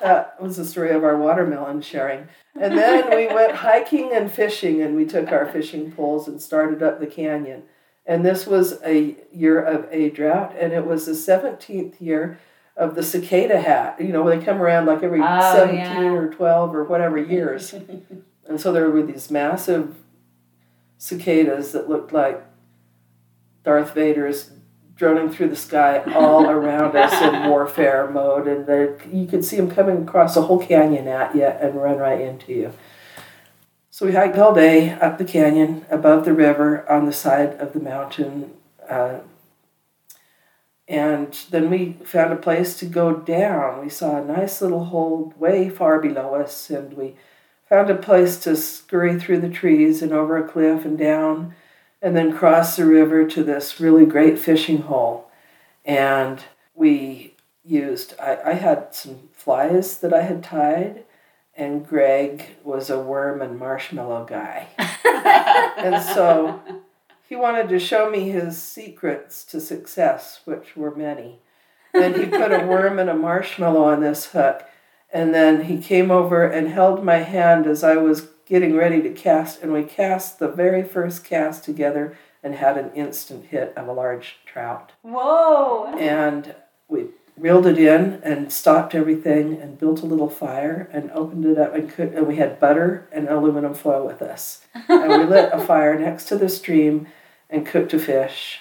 that 0.00 0.23
was 0.44 0.56
the 0.58 0.64
story 0.64 0.90
of 0.90 1.02
our 1.02 1.16
watermelon 1.16 1.80
sharing. 1.80 2.28
And 2.60 2.78
then 2.78 3.10
we 3.10 3.26
went 3.34 3.56
hiking 3.56 4.12
and 4.12 4.30
fishing, 4.30 4.80
and 4.82 4.94
we 4.94 5.06
took 5.06 5.32
our 5.32 5.46
fishing 5.46 5.90
poles 5.90 6.28
and 6.28 6.40
started 6.40 6.82
up 6.82 7.00
the 7.00 7.06
canyon. 7.06 7.64
And 8.06 8.24
this 8.24 8.46
was 8.46 8.80
a 8.84 9.16
year 9.32 9.60
of 9.60 9.88
a 9.90 10.10
drought, 10.10 10.54
and 10.58 10.72
it 10.72 10.86
was 10.86 11.06
the 11.06 11.12
17th 11.12 12.00
year 12.00 12.38
of 12.76 12.94
the 12.94 13.02
cicada 13.02 13.60
hat. 13.60 14.00
You 14.00 14.08
know, 14.12 14.28
they 14.28 14.44
come 14.44 14.60
around 14.60 14.86
like 14.86 15.02
every 15.02 15.20
Oh, 15.22 15.54
17 15.56 15.78
yeah. 15.78 16.02
or 16.02 16.28
12 16.32 16.74
or 16.74 16.84
whatever 16.84 17.16
years. 17.18 17.72
and 18.46 18.60
so 18.60 18.72
there 18.72 18.90
were 18.90 19.02
these 19.02 19.30
massive 19.30 19.96
cicadas 20.98 21.72
that 21.72 21.88
looked 21.88 22.12
like 22.12 22.44
Darth 23.64 23.94
Vader's 23.94 24.50
droning 24.96 25.30
through 25.30 25.48
the 25.48 25.56
sky 25.56 26.02
all 26.12 26.48
around 26.50 26.96
us 26.96 27.20
in 27.22 27.48
warfare 27.48 28.08
mode. 28.10 28.46
And 28.46 28.66
they, 28.66 28.94
you 29.12 29.26
could 29.26 29.44
see 29.44 29.56
them 29.56 29.70
coming 29.70 30.02
across 30.02 30.34
the 30.34 30.42
whole 30.42 30.64
canyon 30.64 31.08
at 31.08 31.34
you 31.34 31.44
and 31.44 31.80
run 31.80 31.98
right 31.98 32.20
into 32.20 32.52
you. 32.52 32.72
So 33.90 34.06
we 34.06 34.12
hiked 34.12 34.36
all 34.38 34.52
day 34.52 34.90
up 34.90 35.18
the 35.18 35.24
canyon, 35.24 35.86
above 35.88 36.24
the 36.24 36.34
river, 36.34 36.90
on 36.90 37.06
the 37.06 37.12
side 37.12 37.54
of 37.60 37.72
the 37.74 37.80
mountain. 37.80 38.52
Uh, 38.88 39.20
and 40.88 41.32
then 41.50 41.70
we 41.70 41.92
found 42.04 42.32
a 42.32 42.36
place 42.36 42.76
to 42.78 42.86
go 42.86 43.14
down. 43.14 43.80
We 43.80 43.88
saw 43.88 44.16
a 44.16 44.24
nice 44.24 44.60
little 44.60 44.86
hole 44.86 45.32
way 45.38 45.70
far 45.70 46.00
below 46.00 46.34
us, 46.34 46.70
and 46.70 46.92
we 46.94 47.14
found 47.68 47.88
a 47.88 47.94
place 47.94 48.38
to 48.40 48.56
scurry 48.56 49.18
through 49.18 49.40
the 49.40 49.48
trees 49.48 50.02
and 50.02 50.12
over 50.12 50.36
a 50.36 50.48
cliff 50.48 50.84
and 50.84 50.98
down, 50.98 51.54
and 52.04 52.14
then 52.14 52.36
cross 52.36 52.76
the 52.76 52.84
river 52.84 53.26
to 53.26 53.42
this 53.42 53.80
really 53.80 54.04
great 54.04 54.38
fishing 54.38 54.82
hole. 54.82 55.30
And 55.86 56.44
we 56.74 57.34
used, 57.64 58.14
I, 58.20 58.38
I 58.44 58.52
had 58.52 58.94
some 58.94 59.30
flies 59.32 59.98
that 60.00 60.12
I 60.12 60.20
had 60.20 60.44
tied, 60.44 61.04
and 61.56 61.86
Greg 61.86 62.56
was 62.62 62.90
a 62.90 63.00
worm 63.00 63.40
and 63.40 63.58
marshmallow 63.58 64.26
guy. 64.26 64.68
and 65.78 66.04
so 66.04 66.60
he 67.26 67.36
wanted 67.36 67.70
to 67.70 67.78
show 67.78 68.10
me 68.10 68.28
his 68.28 68.60
secrets 68.60 69.42
to 69.46 69.58
success, 69.58 70.40
which 70.44 70.76
were 70.76 70.94
many. 70.94 71.38
And 71.94 72.16
he 72.16 72.26
put 72.26 72.52
a 72.52 72.66
worm 72.66 72.98
and 72.98 73.08
a 73.08 73.14
marshmallow 73.14 73.82
on 73.82 74.02
this 74.02 74.26
hook. 74.26 74.62
And 75.10 75.32
then 75.32 75.64
he 75.64 75.78
came 75.78 76.10
over 76.10 76.44
and 76.44 76.68
held 76.68 77.02
my 77.02 77.18
hand 77.18 77.66
as 77.66 77.82
I 77.82 77.96
was 77.96 78.28
getting 78.46 78.76
ready 78.76 79.02
to 79.02 79.10
cast. 79.10 79.62
And 79.62 79.72
we 79.72 79.82
cast 79.82 80.38
the 80.38 80.48
very 80.48 80.82
first 80.82 81.24
cast 81.24 81.64
together 81.64 82.16
and 82.42 82.54
had 82.54 82.76
an 82.76 82.92
instant 82.94 83.46
hit 83.46 83.72
of 83.76 83.88
a 83.88 83.92
large 83.92 84.36
trout. 84.44 84.92
Whoa. 85.02 85.94
And 85.98 86.54
we 86.88 87.06
reeled 87.36 87.66
it 87.66 87.78
in 87.78 88.20
and 88.22 88.52
stopped 88.52 88.94
everything 88.94 89.60
and 89.60 89.78
built 89.78 90.02
a 90.02 90.06
little 90.06 90.28
fire 90.28 90.88
and 90.92 91.10
opened 91.12 91.44
it 91.46 91.58
up 91.58 91.74
and 91.74 91.90
cooked. 91.90 92.14
And 92.14 92.26
we 92.26 92.36
had 92.36 92.60
butter 92.60 93.08
and 93.10 93.28
aluminum 93.28 93.74
foil 93.74 94.06
with 94.06 94.22
us. 94.22 94.64
And 94.88 95.08
we 95.08 95.24
lit 95.24 95.50
a 95.52 95.60
fire 95.66 95.98
next 95.98 96.26
to 96.26 96.36
the 96.36 96.48
stream 96.48 97.08
and 97.50 97.66
cooked 97.66 97.94
a 97.94 97.98
fish 97.98 98.60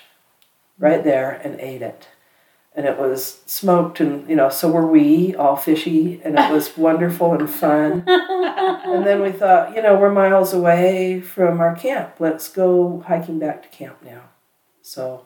right 0.79 1.03
there 1.03 1.31
and 1.43 1.59
ate 1.59 1.81
it. 1.81 2.07
And 2.75 2.87
it 2.87 2.97
was 2.97 3.41
smoked, 3.45 3.99
and 3.99 4.27
you 4.27 4.35
know, 4.35 4.49
so 4.49 4.71
were 4.71 4.87
we, 4.87 5.35
all 5.35 5.55
fishy, 5.55 6.19
and 6.23 6.39
it 6.39 6.51
was 6.51 6.75
wonderful 6.77 7.33
and 7.33 7.49
fun. 7.49 8.03
And 8.07 9.05
then 9.05 9.21
we 9.21 9.31
thought, 9.31 9.75
you 9.75 9.81
know, 9.81 9.95
we're 9.95 10.11
miles 10.11 10.53
away 10.53 11.21
from 11.21 11.59
our 11.59 11.75
camp. 11.75 12.15
Let's 12.19 12.49
go 12.49 13.03
hiking 13.07 13.37
back 13.37 13.61
to 13.63 13.69
camp 13.69 13.97
now. 14.03 14.23
So 14.81 15.25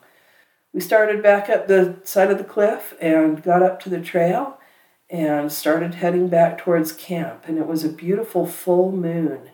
we 0.72 0.80
started 0.80 1.22
back 1.22 1.48
up 1.48 1.66
the 1.66 1.96
side 2.04 2.30
of 2.30 2.38
the 2.38 2.44
cliff 2.44 2.94
and 3.00 3.42
got 3.42 3.62
up 3.62 3.80
to 3.80 3.88
the 3.88 4.00
trail 4.00 4.58
and 5.10 5.50
started 5.50 5.96
heading 5.96 6.28
back 6.28 6.58
towards 6.58 6.92
camp. 6.92 7.44
And 7.46 7.58
it 7.58 7.66
was 7.66 7.84
a 7.84 7.88
beautiful 7.88 8.46
full 8.46 8.92
moon. 8.92 9.50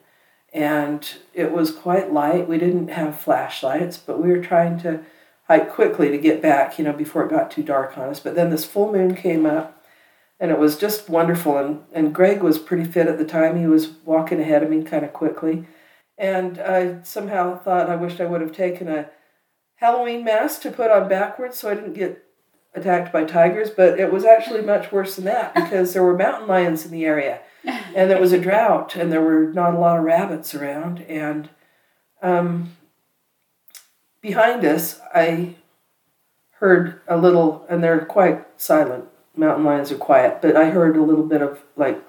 And 0.53 1.09
it 1.33 1.53
was 1.53 1.73
quite 1.73 2.13
light. 2.13 2.49
We 2.49 2.59
didn't 2.59 2.89
have 2.89 3.21
flashlights, 3.21 3.97
but 3.97 4.23
we 4.23 4.31
were 4.31 4.43
trying 4.43 4.79
to 4.81 5.01
hike 5.49 5.73
quickly 5.73 6.11
to 6.11 6.19
get 6.19 6.43
back, 6.43 6.79
you 6.79 6.85
know, 6.85 6.93
before 6.93 7.25
it 7.25 7.31
got 7.31 7.51
too 7.51 7.63
dark 7.63 7.97
on 7.99 8.09
us. 8.09 8.21
But 8.21 8.35
then 8.35 8.51
this 8.51 8.65
full 8.65 8.93
moon 8.93 9.15
came 9.15 9.45
up 9.47 9.85
and 10.41 10.51
it 10.51 10.59
was 10.59 10.77
just 10.77 11.09
wonderful. 11.09 11.57
And, 11.59 11.85
and 11.93 12.15
Greg 12.15 12.43
was 12.43 12.59
pretty 12.59 12.85
fit 12.85 13.07
at 13.07 13.19
the 13.19 13.25
time. 13.25 13.59
He 13.59 13.67
was 13.67 13.89
walking 14.05 14.41
ahead 14.41 14.63
of 14.63 14.71
me 14.71 14.83
kind 14.83 15.05
of 15.05 15.13
quickly. 15.13 15.67
And 16.17 16.59
I 16.59 17.03
somehow 17.03 17.59
thought 17.59 17.91
I 17.91 17.97
wished 17.97 18.21
I 18.21 18.27
would 18.27 18.41
have 18.41 18.53
taken 18.53 18.89
a 18.89 19.11
Halloween 19.77 20.25
mask 20.25 20.63
to 20.63 20.71
put 20.71 20.91
on 20.91 21.09
backwards 21.09 21.59
so 21.59 21.71
I 21.71 21.75
didn't 21.75 21.95
get 21.95 22.25
attacked 22.75 23.13
by 23.13 23.25
tigers, 23.25 23.71
but 23.71 24.01
it 24.01 24.13
was 24.13 24.25
actually 24.25 24.63
much 24.63 24.91
worse 24.91 25.17
than 25.17 25.27
that 25.27 25.55
because 25.55 25.93
there 25.93 26.03
were 26.03 26.17
mountain 26.17 26.49
lions 26.49 26.85
in 26.85 26.91
the 26.91 27.05
area 27.05 27.41
and 27.65 28.11
there 28.11 28.21
was 28.21 28.33
a 28.33 28.39
drought 28.39 28.97
and 28.97 29.13
there 29.13 29.21
were 29.21 29.53
not 29.53 29.75
a 29.75 29.79
lot 29.79 29.99
of 29.99 30.05
rabbits 30.05 30.55
around. 30.55 31.03
And 31.03 31.49
um, 32.23 32.73
behind 34.25 34.65
us, 34.65 35.01
I 35.15 35.55
heard 36.53 36.99
a 37.07 37.19
little, 37.19 37.67
and 37.69 37.85
they're 37.85 38.07
quite 38.07 38.47
silent. 38.59 39.05
Mountain 39.37 39.65
lions 39.67 39.93
are 39.93 39.99
quiet, 39.99 40.41
but 40.41 40.57
I 40.57 40.71
heard 40.71 40.97
a 40.97 41.03
little 41.03 41.27
bit 41.27 41.43
of 41.43 41.61
like 41.77 42.03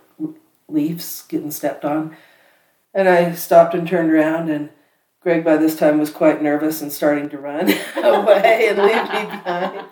leaves 0.69 1.25
getting 1.27 1.51
stepped 1.51 1.83
on. 1.83 2.15
And 2.93 3.09
I 3.09 3.33
stopped 3.33 3.75
and 3.75 3.85
turned 3.85 4.13
around, 4.13 4.49
and 4.49 4.69
Greg 5.19 5.43
by 5.43 5.57
this 5.57 5.75
time 5.75 5.99
was 5.99 6.09
quite 6.09 6.41
nervous 6.41 6.81
and 6.81 6.89
starting 6.89 7.27
to 7.29 7.37
run 7.37 7.65
away 7.97 8.69
and 8.69 8.77
leave 8.77 9.03
me 9.03 9.37
behind. 9.37 9.85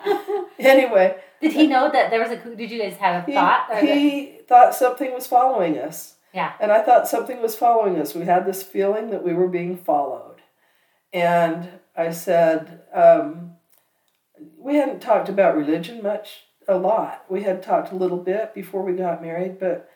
Anyway. 0.56 1.16
Did 1.42 1.52
he 1.52 1.66
know 1.66 1.90
that 1.90 2.10
there 2.10 2.20
was 2.20 2.30
a, 2.30 2.36
did 2.36 2.70
you 2.70 2.80
guys 2.80 2.96
have 2.96 3.24
a 3.24 3.26
he, 3.26 3.34
thought? 3.34 3.82
He 3.82 4.38
thought 4.48 4.74
something 4.74 5.12
was 5.12 5.26
following 5.26 5.76
us. 5.76 6.14
Yeah. 6.32 6.52
And 6.58 6.72
I 6.72 6.80
thought 6.80 7.06
something 7.06 7.42
was 7.42 7.54
following 7.54 7.98
us. 7.98 8.14
We 8.14 8.24
had 8.24 8.46
this 8.46 8.62
feeling 8.62 9.10
that 9.10 9.24
we 9.24 9.34
were 9.34 9.48
being 9.48 9.76
followed. 9.76 10.33
And 11.14 11.68
I 11.96 12.10
said, 12.10 12.82
um, 12.92 13.52
we 14.58 14.74
hadn't 14.74 15.00
talked 15.00 15.28
about 15.28 15.56
religion 15.56 16.02
much, 16.02 16.40
a 16.66 16.76
lot. 16.76 17.24
We 17.28 17.44
had 17.44 17.62
talked 17.62 17.92
a 17.92 17.96
little 17.96 18.18
bit 18.18 18.52
before 18.52 18.82
we 18.82 18.94
got 18.94 19.22
married, 19.22 19.60
but 19.60 19.88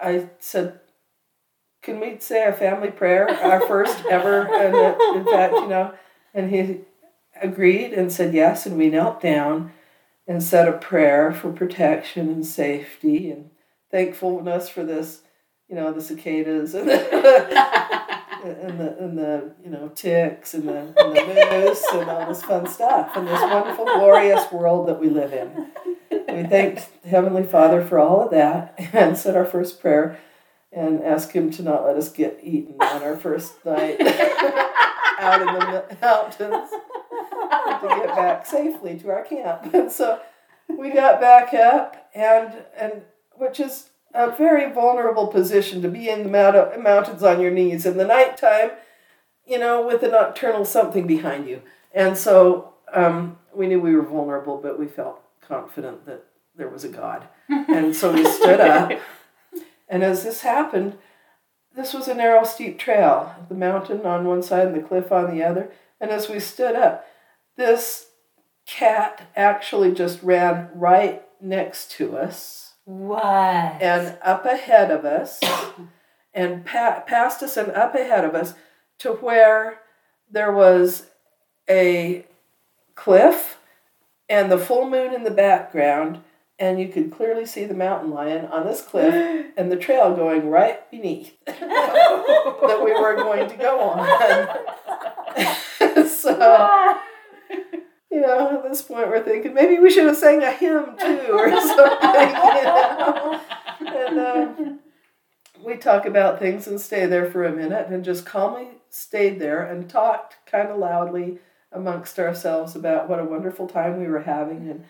I 0.00 0.28
said, 0.38 0.78
can 1.82 1.98
we 1.98 2.16
say 2.20 2.46
a 2.46 2.52
family 2.52 2.92
prayer, 2.92 3.28
our 3.28 3.60
first 3.66 4.04
ever? 4.06 4.42
And 4.42 4.74
that, 4.74 5.00
in 5.16 5.24
fact, 5.24 5.54
you 5.54 5.66
know, 5.66 5.92
and 6.32 6.50
he 6.50 6.82
agreed 7.42 7.92
and 7.92 8.12
said 8.12 8.32
yes, 8.32 8.66
and 8.66 8.78
we 8.78 8.90
knelt 8.90 9.20
down 9.20 9.72
and 10.28 10.42
said 10.42 10.68
a 10.68 10.78
prayer 10.78 11.32
for 11.32 11.52
protection 11.52 12.28
and 12.28 12.46
safety 12.46 13.32
and 13.32 13.50
thankfulness 13.90 14.68
for 14.68 14.84
this, 14.84 15.22
you 15.68 15.74
know, 15.74 15.92
the 15.92 16.00
cicadas 16.00 16.74
and 16.74 16.88
the, 16.88 18.06
and 18.44 18.78
the, 18.80 18.98
and 18.98 19.18
the 19.18 19.52
you 19.64 19.70
know, 19.70 19.88
ticks 19.88 20.54
and 20.54 20.68
the, 20.68 20.78
and 20.78 21.16
the 21.16 21.48
moose 21.50 21.84
and 21.92 22.10
all 22.10 22.26
this 22.26 22.42
fun 22.42 22.66
stuff 22.68 23.16
and 23.16 23.26
this 23.26 23.40
wonderful, 23.40 23.84
glorious 23.84 24.50
world 24.52 24.88
that 24.88 25.00
we 25.00 25.08
live 25.08 25.32
in. 25.32 25.68
We 26.10 26.42
thanked 26.44 26.88
Heavenly 27.06 27.44
Father 27.44 27.84
for 27.84 27.98
all 27.98 28.22
of 28.22 28.30
that 28.32 28.74
and 28.92 29.16
said 29.16 29.36
our 29.36 29.44
first 29.44 29.80
prayer 29.80 30.18
and 30.72 31.02
asked 31.02 31.32
him 31.32 31.50
to 31.52 31.62
not 31.62 31.84
let 31.84 31.96
us 31.96 32.08
get 32.10 32.40
eaten 32.42 32.76
on 32.80 33.02
our 33.02 33.16
first 33.16 33.64
night 33.64 34.00
out 35.20 35.40
in 35.40 35.46
the 35.46 35.96
mountains 36.00 36.70
to 36.70 37.88
get 37.88 38.08
back 38.08 38.46
safely 38.46 38.98
to 38.98 39.10
our 39.10 39.24
camp. 39.24 39.72
And 39.74 39.90
so 39.90 40.20
we 40.68 40.90
got 40.90 41.20
back 41.20 41.54
up, 41.54 42.10
and 42.14 42.64
and 42.76 43.02
which 43.32 43.60
is 43.60 43.90
a 44.14 44.30
very 44.30 44.72
vulnerable 44.72 45.26
position 45.26 45.82
to 45.82 45.88
be 45.88 46.08
in 46.08 46.22
the 46.22 46.28
mount- 46.28 46.80
mountains 46.80 47.22
on 47.22 47.40
your 47.40 47.50
knees 47.50 47.84
in 47.84 47.96
the 47.96 48.06
nighttime, 48.06 48.70
you 49.44 49.58
know, 49.58 49.84
with 49.84 50.02
a 50.04 50.08
nocturnal 50.08 50.64
something 50.64 51.06
behind 51.06 51.48
you. 51.48 51.60
And 51.92 52.16
so 52.16 52.74
um, 52.92 53.38
we 53.52 53.66
knew 53.66 53.80
we 53.80 53.96
were 53.96 54.02
vulnerable, 54.02 54.58
but 54.58 54.78
we 54.78 54.86
felt 54.86 55.20
confident 55.40 56.06
that 56.06 56.24
there 56.56 56.68
was 56.68 56.84
a 56.84 56.88
God. 56.88 57.26
And 57.48 57.94
so 57.94 58.12
we 58.12 58.24
stood 58.24 58.60
up. 58.60 58.92
And 59.88 60.04
as 60.04 60.22
this 60.22 60.42
happened, 60.42 60.96
this 61.74 61.92
was 61.92 62.06
a 62.06 62.14
narrow, 62.14 62.44
steep 62.44 62.78
trail, 62.78 63.34
the 63.48 63.54
mountain 63.56 64.06
on 64.06 64.26
one 64.26 64.44
side 64.44 64.68
and 64.68 64.76
the 64.76 64.86
cliff 64.86 65.10
on 65.10 65.34
the 65.34 65.42
other. 65.42 65.72
And 66.00 66.12
as 66.12 66.28
we 66.28 66.38
stood 66.38 66.76
up, 66.76 67.04
this 67.56 68.06
cat 68.64 69.28
actually 69.34 69.92
just 69.92 70.22
ran 70.22 70.70
right 70.72 71.22
next 71.40 71.90
to 71.92 72.16
us 72.16 72.63
What? 72.84 73.22
and 73.24 74.18
up 74.22 74.44
ahead 74.44 74.90
of 74.90 75.04
us 75.04 75.40
and 76.34 76.64
pa- 76.66 77.02
past 77.06 77.42
us 77.42 77.56
and 77.56 77.70
up 77.72 77.94
ahead 77.94 78.24
of 78.24 78.34
us 78.34 78.54
to 78.98 79.12
where 79.12 79.80
there 80.30 80.52
was 80.52 81.06
a 81.68 82.26
cliff 82.94 83.58
and 84.28 84.50
the 84.50 84.58
full 84.58 84.88
moon 84.88 85.14
in 85.14 85.24
the 85.24 85.30
background 85.30 86.20
and 86.58 86.78
you 86.78 86.88
could 86.88 87.10
clearly 87.10 87.46
see 87.46 87.64
the 87.64 87.74
mountain 87.74 88.10
lion 88.10 88.46
on 88.46 88.66
this 88.66 88.80
cliff 88.80 89.46
and 89.56 89.72
the 89.72 89.76
trail 89.76 90.14
going 90.14 90.48
right 90.50 90.90
beneath 90.90 91.32
that 91.46 92.80
we 92.84 92.92
were 92.92 93.16
going 93.16 93.48
to 93.48 93.56
go 93.56 93.80
on. 93.80 94.48
so, 96.08 97.00
you 98.14 98.20
know, 98.20 98.58
at 98.58 98.62
this 98.62 98.80
point 98.80 99.08
we're 99.08 99.24
thinking 99.24 99.52
maybe 99.52 99.80
we 99.80 99.90
should 99.90 100.06
have 100.06 100.16
sang 100.16 100.40
a 100.40 100.52
hymn 100.52 100.96
too 100.96 101.26
or 101.32 101.50
something, 101.60 102.28
you 102.28 102.62
know. 102.62 103.40
And 103.80 104.18
um, 104.20 104.80
we 105.64 105.76
talk 105.76 106.06
about 106.06 106.38
things 106.38 106.68
and 106.68 106.80
stay 106.80 107.06
there 107.06 107.28
for 107.28 107.44
a 107.44 107.52
minute 107.52 107.88
and 107.88 108.04
just 108.04 108.24
calmly 108.24 108.68
stayed 108.88 109.40
there 109.40 109.64
and 109.64 109.90
talked 109.90 110.36
kind 110.46 110.68
of 110.68 110.78
loudly 110.78 111.40
amongst 111.72 112.20
ourselves 112.20 112.76
about 112.76 113.08
what 113.08 113.18
a 113.18 113.24
wonderful 113.24 113.66
time 113.66 113.98
we 113.98 114.06
were 114.06 114.22
having 114.22 114.70
and 114.70 114.84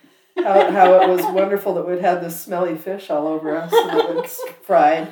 how, 0.45 0.71
how 0.71 1.00
it 1.00 1.09
was 1.09 1.25
wonderful 1.33 1.73
that 1.75 1.88
we'd 1.88 2.02
had 2.02 2.23
this 2.23 2.38
smelly 2.38 2.76
fish 2.76 3.09
all 3.09 3.26
over 3.26 3.57
us 3.57 3.73
and 3.73 4.00
it 4.00 4.14
was 4.14 4.38
fried 4.62 5.11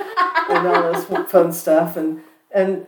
and 0.50 0.68
all 0.68 0.92
this 0.92 1.30
fun 1.30 1.50
stuff 1.50 1.96
and 1.96 2.20
and 2.50 2.86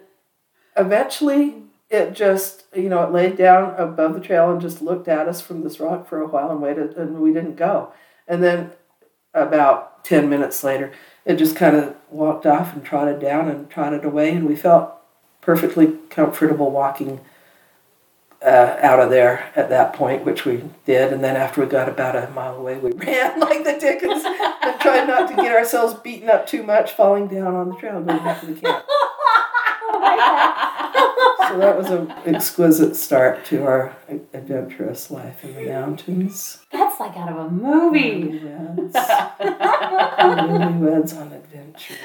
eventually 0.76 1.62
it 1.90 2.12
just 2.12 2.64
you 2.74 2.88
know 2.88 3.02
it 3.02 3.12
laid 3.12 3.36
down 3.36 3.74
above 3.76 4.14
the 4.14 4.20
trail 4.20 4.50
and 4.50 4.60
just 4.60 4.82
looked 4.82 5.08
at 5.08 5.28
us 5.28 5.40
from 5.40 5.62
this 5.62 5.80
rock 5.80 6.08
for 6.08 6.20
a 6.20 6.26
while 6.26 6.50
and 6.50 6.60
waited 6.60 6.96
and 6.96 7.20
we 7.20 7.32
didn't 7.32 7.56
go 7.56 7.92
and 8.26 8.42
then 8.42 8.70
about 9.32 10.04
10 10.04 10.28
minutes 10.28 10.64
later 10.64 10.92
it 11.24 11.36
just 11.36 11.56
kind 11.56 11.76
of 11.76 11.94
walked 12.10 12.46
off 12.46 12.74
and 12.74 12.84
trotted 12.84 13.20
down 13.20 13.48
and 13.48 13.70
trotted 13.70 14.04
away 14.04 14.30
and 14.30 14.46
we 14.46 14.56
felt 14.56 14.94
perfectly 15.40 15.98
comfortable 16.08 16.70
walking 16.70 17.20
uh, 18.44 18.76
out 18.80 19.00
of 19.00 19.10
there 19.10 19.50
at 19.56 19.70
that 19.70 19.94
point, 19.94 20.24
which 20.24 20.44
we 20.44 20.62
did. 20.84 21.12
And 21.12 21.24
then 21.24 21.34
after 21.34 21.62
we 21.62 21.66
got 21.66 21.88
about 21.88 22.14
a 22.14 22.30
mile 22.30 22.56
away, 22.56 22.76
we 22.76 22.92
ran 22.96 23.40
like 23.40 23.64
the 23.64 23.78
dickens 23.78 24.22
and 24.24 24.80
tried 24.80 25.06
not 25.06 25.30
to 25.30 25.36
get 25.36 25.52
ourselves 25.52 25.94
beaten 25.94 26.28
up 26.28 26.46
too 26.46 26.62
much, 26.62 26.92
falling 26.92 27.26
down 27.26 27.54
on 27.54 27.70
the 27.70 27.76
trail 27.76 28.02
going 28.02 28.18
back 28.18 28.40
to 28.40 28.46
the 28.46 28.60
camp. 28.60 28.84
So 31.48 31.58
that 31.58 31.76
was 31.76 31.90
an 31.90 32.10
exquisite 32.26 32.94
start 32.96 33.44
to 33.46 33.64
our 33.64 33.96
adventurous 34.32 35.10
life 35.10 35.42
in 35.44 35.54
the 35.54 35.66
mountains. 35.66 36.58
That's 36.72 36.98
like 37.00 37.16
out 37.16 37.28
of 37.30 37.36
a 37.36 37.48
movie. 37.50 38.40
Newlyweds. 38.40 38.94
On 41.20 41.32
adventures. 41.32 41.98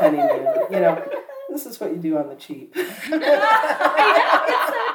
Honeymoon. 0.00 0.54
You 0.70 0.80
know, 0.80 1.02
this 1.50 1.66
is 1.66 1.78
what 1.80 1.90
you 1.90 1.96
do 1.98 2.16
on 2.18 2.28
the 2.28 2.34
cheap. 2.36 2.72
it's 2.76 3.04
so 3.06 3.18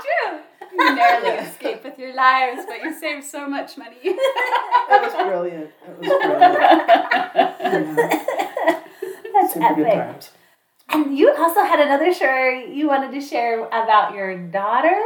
true. 0.02 0.40
You 0.74 0.96
narrowly 0.96 1.30
escape 1.48 1.84
with 1.84 1.98
your 2.00 2.14
lives, 2.16 2.64
but 2.68 2.82
you 2.84 2.94
save 3.00 3.24
so 3.24 3.48
much 3.48 3.78
money. 3.78 3.98
that 4.04 5.02
was 5.04 5.14
brilliant. 5.14 5.70
That 5.86 6.00
was 6.00 6.08
brilliant. 6.08 8.22
Yeah, 9.34 9.42
That's 9.42 9.54
super 9.54 9.74
good 9.76 9.88
epic. 9.88 10.00
times. 10.14 10.26
And 10.90 11.18
you 11.18 11.34
also 11.34 11.62
had 11.64 11.80
another 11.80 12.14
story 12.14 12.74
you 12.76 12.88
wanted 12.88 13.12
to 13.12 13.22
share 13.22 13.66
about 13.68 14.14
your 14.14 14.38
daughter. 14.38 15.00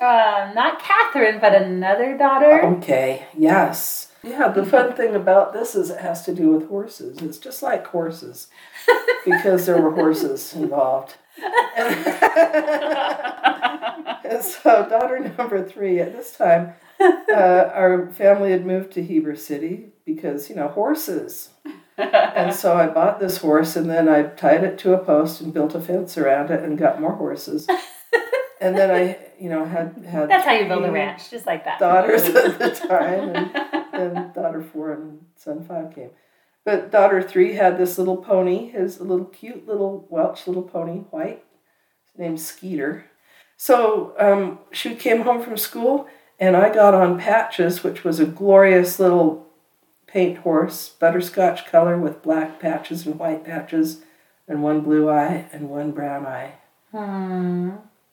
Um, 0.00 0.54
not 0.54 0.80
Catherine, 0.80 1.40
but 1.40 1.54
another 1.54 2.16
daughter. 2.16 2.64
Okay, 2.76 3.26
yes. 3.36 4.12
Yeah, 4.22 4.48
the 4.48 4.64
fun 4.64 4.94
thing 4.94 5.14
about 5.14 5.52
this 5.52 5.74
is 5.74 5.90
it 5.90 6.00
has 6.00 6.24
to 6.24 6.34
do 6.34 6.50
with 6.50 6.68
horses. 6.68 7.18
It's 7.18 7.38
just 7.38 7.62
like 7.62 7.86
horses 7.86 8.48
because 9.24 9.66
there 9.66 9.80
were 9.80 9.90
horses 9.92 10.54
involved. 10.54 11.14
And, 11.76 12.06
And 14.24 14.42
so, 14.42 14.88
daughter 14.88 15.20
number 15.36 15.62
three, 15.68 16.00
at 16.00 16.16
this 16.16 16.36
time, 16.36 16.74
uh, 17.00 17.70
our 17.72 18.10
family 18.12 18.52
had 18.52 18.64
moved 18.64 18.92
to 18.92 19.02
Heber 19.02 19.36
City 19.36 19.92
because, 20.04 20.48
you 20.48 20.56
know, 20.56 20.68
horses. 20.68 21.50
And 21.96 22.54
so 22.54 22.74
I 22.74 22.86
bought 22.86 23.20
this 23.20 23.38
horse 23.38 23.76
and 23.76 23.88
then 23.88 24.08
I 24.08 24.24
tied 24.24 24.64
it 24.64 24.78
to 24.78 24.94
a 24.94 24.98
post 24.98 25.40
and 25.40 25.54
built 25.54 25.74
a 25.74 25.80
fence 25.80 26.18
around 26.18 26.50
it 26.50 26.62
and 26.62 26.76
got 26.78 27.00
more 27.00 27.14
horses. 27.14 27.68
And 28.60 28.76
then 28.78 28.90
I, 28.90 29.18
you 29.38 29.50
know, 29.50 29.64
had 29.64 30.04
had 30.06 30.30
That's 30.30 30.44
how 30.46 30.52
you 30.52 30.66
build 30.66 30.84
a 30.84 30.90
ranch, 30.92 31.30
just 31.30 31.44
like 31.44 31.64
that. 31.66 31.78
daughters 31.78 32.22
at 32.22 32.58
the 32.58 32.70
time, 32.70 33.34
and 33.92 34.14
then 34.14 34.32
daughter 34.32 34.62
four 34.62 34.92
and 34.92 35.26
son 35.36 35.64
five 35.64 35.94
came. 35.94 36.10
But 36.64 36.90
daughter 36.90 37.20
three 37.20 37.54
had 37.54 37.76
this 37.76 37.98
little 37.98 38.16
pony, 38.16 38.70
his 38.70 39.00
little 39.00 39.26
cute 39.26 39.66
little 39.68 40.06
Welsh 40.08 40.46
little 40.46 40.62
pony, 40.62 41.00
white, 41.10 41.44
named 42.16 42.40
Skeeter. 42.40 43.04
So 43.58 44.14
um, 44.18 44.60
she 44.72 44.94
came 44.94 45.22
home 45.22 45.42
from 45.42 45.58
school, 45.58 46.06
and 46.38 46.56
I 46.56 46.72
got 46.72 46.94
on 46.94 47.18
Patches, 47.18 47.84
which 47.84 48.02
was 48.02 48.18
a 48.18 48.24
glorious 48.24 48.98
little 48.98 49.43
paint 50.14 50.38
horse, 50.38 50.90
butterscotch 50.90 51.66
color 51.66 51.98
with 51.98 52.22
black 52.22 52.60
patches 52.60 53.04
and 53.04 53.18
white 53.18 53.44
patches, 53.44 54.02
and 54.46 54.62
one 54.62 54.80
blue 54.80 55.10
eye 55.10 55.46
and 55.52 55.68
one 55.68 55.90
brown 55.90 56.24
eye, 56.24 56.52
Hmm. 56.92 57.70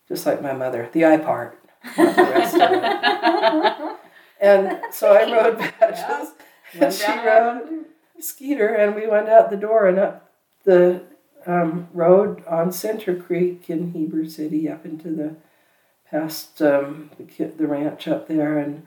just 0.08 0.26
like 0.26 0.42
my 0.42 0.52
mother. 0.52 0.90
The 0.92 1.06
eye 1.06 1.18
part, 1.18 1.60
not 1.96 2.16
the 2.16 2.24
rest 2.24 2.56
of 2.56 2.72
it. 2.74 3.98
And 4.42 4.80
so 4.92 5.14
I 5.14 5.32
rode 5.32 5.60
Patches, 5.60 6.34
and 6.74 6.92
she 6.92 7.06
rode 7.24 7.86
Skeeter, 8.20 8.74
and 8.74 8.96
we 8.96 9.06
went 9.06 9.30
out 9.30 9.52
the 9.52 9.56
door 9.56 9.86
and 9.88 10.00
up 10.00 10.32
the 10.64 11.04
um, 11.46 11.88
road 11.94 12.44
on 12.48 12.72
Center 12.72 13.16
Creek 13.16 13.70
in 13.70 13.92
Heber 13.92 14.26
City 14.28 14.68
up 14.68 14.84
into 14.84 15.10
the 15.10 15.36
past 16.10 16.60
um, 16.60 17.12
the, 17.20 17.46
the 17.46 17.68
ranch 17.68 18.08
up 18.08 18.28
there, 18.28 18.58
and 18.58 18.82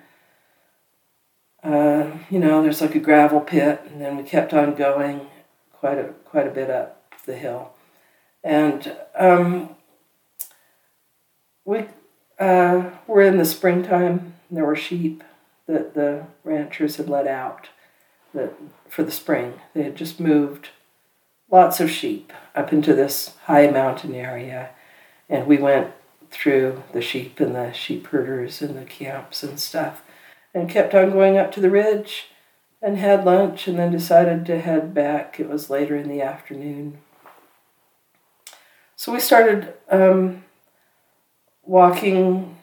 uh, 1.65 2.11
you 2.31 2.39
know 2.39 2.63
there's 2.63 2.81
like 2.81 2.95
a 2.95 3.01
gravel 3.01 3.41
pit, 3.41 3.81
and 3.87 4.01
then 4.01 4.17
we 4.17 4.23
kept 4.23 4.53
on 4.53 4.75
going 4.75 5.29
quite 5.73 5.99
a 5.99 6.15
quite 6.25 6.47
a 6.47 6.51
bit 6.51 6.71
up 6.71 7.03
the 7.27 7.37
hill, 7.37 7.73
and 8.43 8.95
um, 9.19 9.75
we 11.65 11.87
uh, 12.39 12.91
were 13.07 13.23
in 13.23 13.39
the 13.39 13.45
springtime. 13.45 14.35
There 14.51 14.65
were 14.65 14.77
sheep 14.77 15.25
that 15.67 15.95
the 15.95 16.27
ranchers 16.45 16.97
had 16.97 17.09
let 17.09 17.27
out 17.27 17.71
that 18.35 18.53
for 18.89 19.03
the 19.03 19.11
spring. 19.11 19.55
They 19.75 19.83
had 19.83 19.97
just 19.97 20.21
moved 20.21 20.69
lots 21.51 21.81
of 21.81 21.91
sheep 21.91 22.33
up 22.55 22.73
into 22.73 22.95
this 22.95 23.35
high 23.45 23.69
mountain 23.71 24.15
area, 24.15 24.71
and 25.29 25.47
we 25.47 25.57
went 25.57 25.93
through 26.31 26.83
the 26.93 27.01
sheep 27.01 27.39
and 27.41 27.55
the 27.55 27.73
sheep 27.73 28.09
herders 28.09 28.61
and 28.61 28.77
the 28.77 28.85
camps 28.85 29.43
and 29.43 29.59
stuff, 29.59 30.03
and 30.55 30.71
kept 30.71 30.95
on 30.95 31.11
going 31.11 31.37
up 31.37 31.53
to 31.53 31.61
the 31.61 31.71
ridge, 31.71 32.29
and 32.81 32.99
had 32.99 33.25
lunch, 33.25 33.67
and 33.67 33.79
then 33.79 33.91
decided 33.91 34.47
to 34.47 34.61
head 34.61 34.95
back. 34.95 35.41
It 35.41 35.49
was 35.49 35.69
later 35.69 35.97
in 35.97 36.09
the 36.09 36.23
afternoon. 36.23 36.99
So 38.97 39.13
we 39.13 39.21
started 39.21 39.75
um, 39.91 40.45
walking 41.65 42.57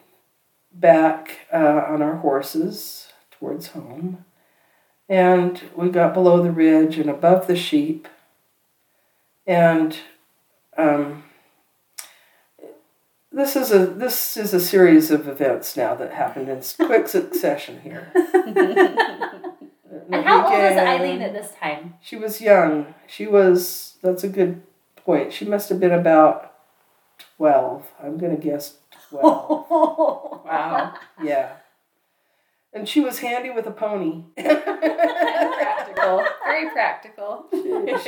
back 0.72 1.40
uh, 1.52 1.82
on 1.88 2.02
our 2.02 2.16
horses 2.16 3.12
towards 3.30 3.68
home. 3.68 4.24
And 5.08 5.60
we 5.76 5.90
got 5.90 6.14
below 6.14 6.42
the 6.42 6.50
ridge 6.50 6.98
and 6.98 7.10
above 7.10 7.46
the 7.46 7.56
sheep. 7.56 8.08
And 9.46 9.98
um, 10.78 11.24
this 13.32 13.56
is 13.56 13.72
a 13.72 13.86
this 13.86 14.36
is 14.36 14.52
a 14.52 14.60
series 14.60 15.10
of 15.10 15.26
events 15.28 15.76
now 15.76 15.94
that 15.94 16.12
happened 16.12 16.48
in 16.48 16.62
quick 16.86 17.08
succession 17.08 17.80
here. 17.80 18.12
And 20.10 20.24
how 20.24 20.44
old 20.44 20.52
was 20.52 20.76
Eileen 20.78 21.22
at 21.22 21.32
this 21.32 21.52
time? 21.60 21.94
She 22.02 22.16
was 22.16 22.40
young. 22.40 22.94
She 23.06 23.26
was. 23.26 23.96
That's 24.02 24.24
a 24.24 24.28
good 24.28 24.62
point. 24.96 25.32
She 25.32 25.44
must 25.44 25.68
have 25.68 25.80
been 25.80 25.92
about 25.92 26.54
twelve. 27.36 27.86
I'm 28.02 28.18
gonna 28.18 28.36
guess 28.36 28.78
twelve. 29.08 29.66
Wow. 30.44 30.94
yeah. 31.22 31.52
And 32.74 32.86
she 32.86 33.00
was 33.00 33.20
handy 33.20 33.48
with 33.50 33.66
a 33.66 33.70
pony. 33.70 34.24
practical. 34.36 36.24
Very 36.44 36.68
practical. 36.70 37.46
she 37.52 37.58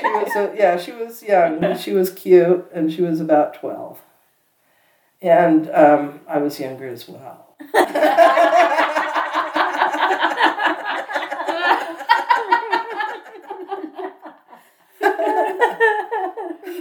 was 0.02 0.36
a, 0.36 0.54
yeah, 0.56 0.76
she 0.76 0.92
was 0.92 1.22
young. 1.22 1.76
She 1.78 1.92
was 1.92 2.10
cute, 2.12 2.68
and 2.74 2.92
she 2.92 3.00
was 3.00 3.20
about 3.20 3.54
twelve. 3.54 4.00
And 5.24 5.70
um, 5.70 6.20
I 6.28 6.36
was 6.36 6.60
younger 6.60 6.86
as 6.86 7.08
well. 7.08 7.56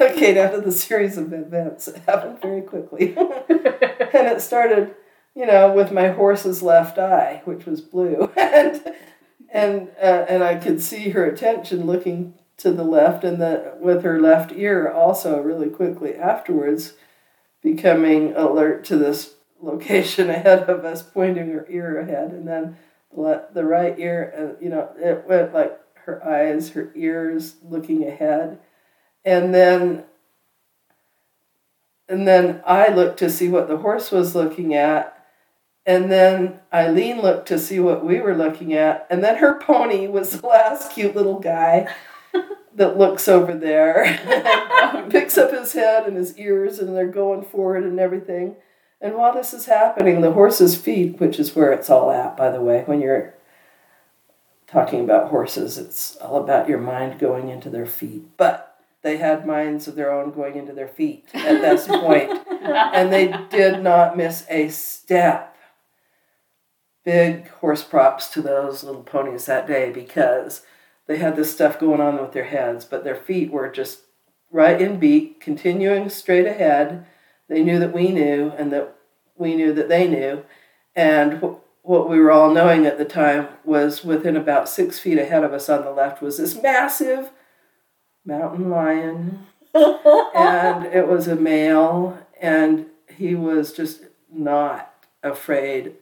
okay, 0.01 0.33
now 0.33 0.49
to 0.49 0.59
the 0.59 0.73
series 0.73 1.15
of 1.17 1.31
events. 1.31 1.87
It 1.87 2.01
happened 2.05 2.41
very 2.41 2.61
quickly. 2.61 3.15
and 3.17 4.27
it 4.27 4.41
started, 4.41 4.93
you 5.35 5.45
know, 5.45 5.71
with 5.71 5.93
my 5.93 6.09
horse's 6.09 6.61
left 6.61 6.97
eye, 6.97 7.41
which 7.45 7.65
was 7.65 7.79
blue. 7.79 8.29
and 8.37 8.93
and 9.51 9.87
uh, 10.01 10.25
and 10.27 10.43
I 10.43 10.55
could 10.55 10.81
see 10.81 11.11
her 11.11 11.23
attention 11.23 11.85
looking 11.85 12.33
to 12.57 12.73
the 12.73 12.83
left 12.83 13.23
and 13.23 13.41
the 13.41 13.77
with 13.79 14.03
her 14.03 14.19
left 14.19 14.51
ear 14.51 14.91
also 14.91 15.39
really 15.39 15.69
quickly 15.69 16.15
afterwards 16.15 16.95
becoming 17.63 18.35
alert 18.35 18.83
to 18.85 18.97
this 18.97 19.35
location 19.61 20.29
ahead 20.29 20.69
of 20.69 20.85
us 20.85 21.01
pointing 21.01 21.51
her 21.51 21.65
ear 21.69 21.99
ahead 21.99 22.31
and 22.31 22.47
then 22.47 22.77
the, 23.15 23.47
the 23.53 23.63
right 23.63 23.97
ear 23.97 24.33
uh, 24.37 24.63
you 24.63 24.69
know 24.69 24.89
it 24.97 25.23
went 25.27 25.53
like 25.53 25.79
her 26.05 26.25
eyes 26.25 26.71
her 26.71 26.91
ears 26.95 27.55
looking 27.63 28.05
ahead. 28.05 28.59
And 29.25 29.53
then 29.53 30.03
and 32.09 32.27
then 32.27 32.61
I 32.65 32.89
looked 32.89 33.19
to 33.19 33.29
see 33.29 33.47
what 33.47 33.67
the 33.67 33.77
horse 33.77 34.11
was 34.11 34.35
looking 34.35 34.73
at 34.75 35.09
and 35.85 36.11
then 36.11 36.59
Eileen 36.73 37.21
looked 37.21 37.47
to 37.47 37.59
see 37.59 37.79
what 37.79 38.05
we 38.05 38.19
were 38.19 38.35
looking 38.35 38.73
at 38.73 39.07
and 39.09 39.23
then 39.23 39.37
her 39.37 39.57
pony 39.59 40.07
was 40.07 40.31
the 40.31 40.47
last 40.47 40.91
cute 40.91 41.15
little 41.15 41.39
guy 41.39 41.93
that 42.75 42.97
looks 42.97 43.27
over 43.27 43.53
there. 43.53 44.03
And 44.03 44.63
picks 45.11 45.37
up 45.37 45.51
his 45.51 45.73
head 45.73 46.07
and 46.07 46.17
his 46.17 46.37
ears 46.37 46.79
and 46.79 46.95
they're 46.95 47.07
going 47.07 47.43
forward 47.43 47.83
and 47.83 47.99
everything. 47.99 48.55
And 49.01 49.15
while 49.15 49.33
this 49.33 49.53
is 49.53 49.65
happening 49.65 50.21
the 50.21 50.31
horse's 50.31 50.77
feet 50.77 51.19
which 51.19 51.39
is 51.39 51.55
where 51.55 51.73
it's 51.73 51.89
all 51.89 52.09
at 52.11 52.37
by 52.37 52.49
the 52.49 52.61
way 52.61 52.83
when 52.85 53.01
you're 53.01 53.33
talking 54.65 55.01
about 55.01 55.29
horses 55.29 55.77
it's 55.77 56.15
all 56.17 56.41
about 56.41 56.69
your 56.69 56.79
mind 56.79 57.19
going 57.19 57.49
into 57.49 57.69
their 57.69 57.85
feet. 57.85 58.37
But 58.37 58.73
they 59.01 59.17
had 59.17 59.45
minds 59.45 59.87
of 59.87 59.95
their 59.95 60.11
own 60.11 60.31
going 60.31 60.55
into 60.55 60.73
their 60.73 60.87
feet 60.87 61.25
at 61.33 61.61
this 61.61 61.87
point, 61.87 62.31
and 62.49 63.11
they 63.11 63.35
did 63.49 63.83
not 63.83 64.15
miss 64.15 64.45
a 64.49 64.69
step. 64.69 65.57
Big 67.03 67.49
horse 67.49 67.83
props 67.83 68.29
to 68.29 68.41
those 68.41 68.81
little 68.81 69.03
ponies 69.03 69.45
that 69.45 69.67
day 69.67 69.91
because 69.91 70.61
they 71.07 71.17
had 71.17 71.35
this 71.35 71.51
stuff 71.53 71.79
going 71.79 72.01
on 72.01 72.21
with 72.21 72.31
their 72.31 72.45
heads, 72.45 72.85
but 72.85 73.03
their 73.03 73.15
feet 73.15 73.51
were 73.51 73.69
just 73.69 74.01
right 74.51 74.81
in 74.81 74.99
beat, 74.99 75.41
continuing 75.41 76.09
straight 76.09 76.45
ahead. 76.45 77.05
They 77.49 77.63
knew 77.63 77.79
that 77.79 77.93
we 77.93 78.09
knew, 78.09 78.51
and 78.57 78.71
that 78.71 78.95
we 79.35 79.55
knew 79.55 79.73
that 79.73 79.89
they 79.89 80.07
knew. 80.07 80.43
And 80.95 81.39
wh- 81.39 81.55
what 81.83 82.09
we 82.09 82.17
were 82.19 82.31
all 82.31 82.53
knowing 82.53 82.85
at 82.85 82.97
the 82.97 83.05
time 83.05 83.49
was 83.65 84.03
within 84.03 84.37
about 84.37 84.69
six 84.69 84.99
feet 84.99 85.17
ahead 85.17 85.43
of 85.43 85.53
us 85.53 85.69
on 85.69 85.83
the 85.83 85.91
left 85.91 86.21
was 86.21 86.37
this 86.37 86.61
massive 86.61 87.31
mountain 88.25 88.69
lion 88.69 89.45
and 89.73 90.85
it 90.85 91.07
was 91.07 91.27
a 91.27 91.35
male 91.35 92.17
and 92.41 92.85
he 93.09 93.35
was 93.35 93.73
just 93.73 94.03
not 94.31 94.93
afraid 95.21 95.93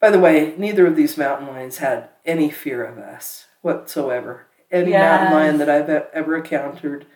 by 0.00 0.10
the 0.10 0.18
way 0.18 0.54
neither 0.56 0.86
of 0.86 0.94
these 0.94 1.18
mountain 1.18 1.48
lions 1.48 1.78
had 1.78 2.08
any 2.24 2.50
fear 2.50 2.84
of 2.84 2.98
us 2.98 3.46
whatsoever 3.62 4.46
any 4.70 4.92
mountain 4.92 5.26
Yes. 5.28 5.32
lion 5.32 5.58
that 5.58 5.68
i've 5.70 5.88
ever 5.90 6.36
encountered 6.36 7.06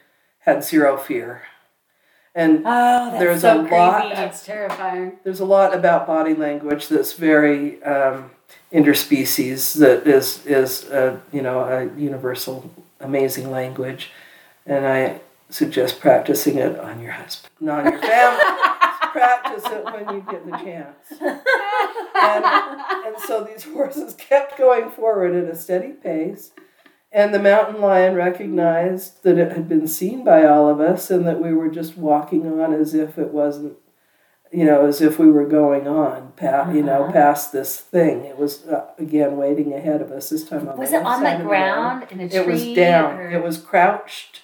had 0.40 0.62
zero 0.64 0.96
fear 0.96 1.42
and 2.36 2.62
Oh, 2.66 3.16
There's 3.18 3.42
so 3.42 3.60
a 3.60 3.62
lot- 3.62 4.12
That's 4.12 4.44
terrifying. 4.44 5.18
there's 5.22 5.38
a 5.40 5.44
lot 5.44 5.72
about 5.74 6.06
body 6.06 6.34
language 6.34 6.88
that's 6.88 7.12
very 7.12 7.80
um, 7.84 8.30
interspecies 8.72 9.78
that 9.78 10.06
is 10.06 10.44
is 10.46 10.84
uh, 10.90 11.18
you 11.32 11.40
know 11.42 11.60
a 11.60 11.84
universal 11.98 12.70
amazing 13.00 13.50
language 13.50 14.10
and 14.66 14.86
i 14.86 15.20
suggest 15.50 16.00
practicing 16.00 16.58
it 16.58 16.78
on 16.80 17.00
your 17.00 17.12
husband 17.12 17.52
not 17.60 17.86
on 17.86 17.92
your 17.92 18.00
family 18.02 18.44
practice 19.14 19.62
it 19.66 19.84
when 19.84 20.14
you 20.14 20.20
get 20.28 20.44
the 20.44 20.56
chance 20.58 21.06
and, 21.20 22.44
and 23.06 23.16
so 23.26 23.44
these 23.44 23.64
horses 23.64 24.14
kept 24.14 24.58
going 24.58 24.90
forward 24.90 25.34
at 25.34 25.48
a 25.52 25.56
steady 25.56 25.92
pace 25.92 26.50
and 27.12 27.32
the 27.32 27.38
mountain 27.38 27.80
lion 27.80 28.14
recognized 28.16 29.22
that 29.22 29.38
it 29.38 29.52
had 29.52 29.68
been 29.68 29.86
seen 29.86 30.24
by 30.24 30.44
all 30.44 30.68
of 30.68 30.80
us 30.80 31.10
and 31.12 31.24
that 31.26 31.40
we 31.40 31.52
were 31.54 31.68
just 31.68 31.96
walking 31.96 32.44
on 32.60 32.72
as 32.74 32.92
if 32.94 33.16
it 33.18 33.30
wasn't 33.30 33.74
you 34.52 34.64
know, 34.64 34.86
as 34.86 35.00
if 35.00 35.18
we 35.18 35.28
were 35.28 35.46
going 35.46 35.88
on, 35.88 36.30
pa- 36.36 36.70
you 36.70 36.80
know, 36.80 37.02
Uh-huh. 37.04 37.12
past 37.12 37.50
this 37.52 37.76
thing. 37.80 38.24
It 38.24 38.38
was 38.38 38.64
uh, 38.68 38.84
again 38.98 39.36
waiting 39.36 39.72
ahead 39.72 40.00
of 40.00 40.12
us 40.12 40.30
this 40.30 40.44
time 40.48 40.68
on 40.68 40.76
Was 40.78 40.90
the 40.90 40.98
it 40.98 41.04
on 41.04 41.24
the 41.24 41.42
ground 41.44 42.06
in 42.12 42.20
a 42.20 42.28
tree? 42.28 42.38
It 42.38 42.46
was 42.46 42.64
down. 42.76 43.18
or- 43.18 43.30
It 43.30 43.42
was 43.42 43.58
crouched 43.58 44.42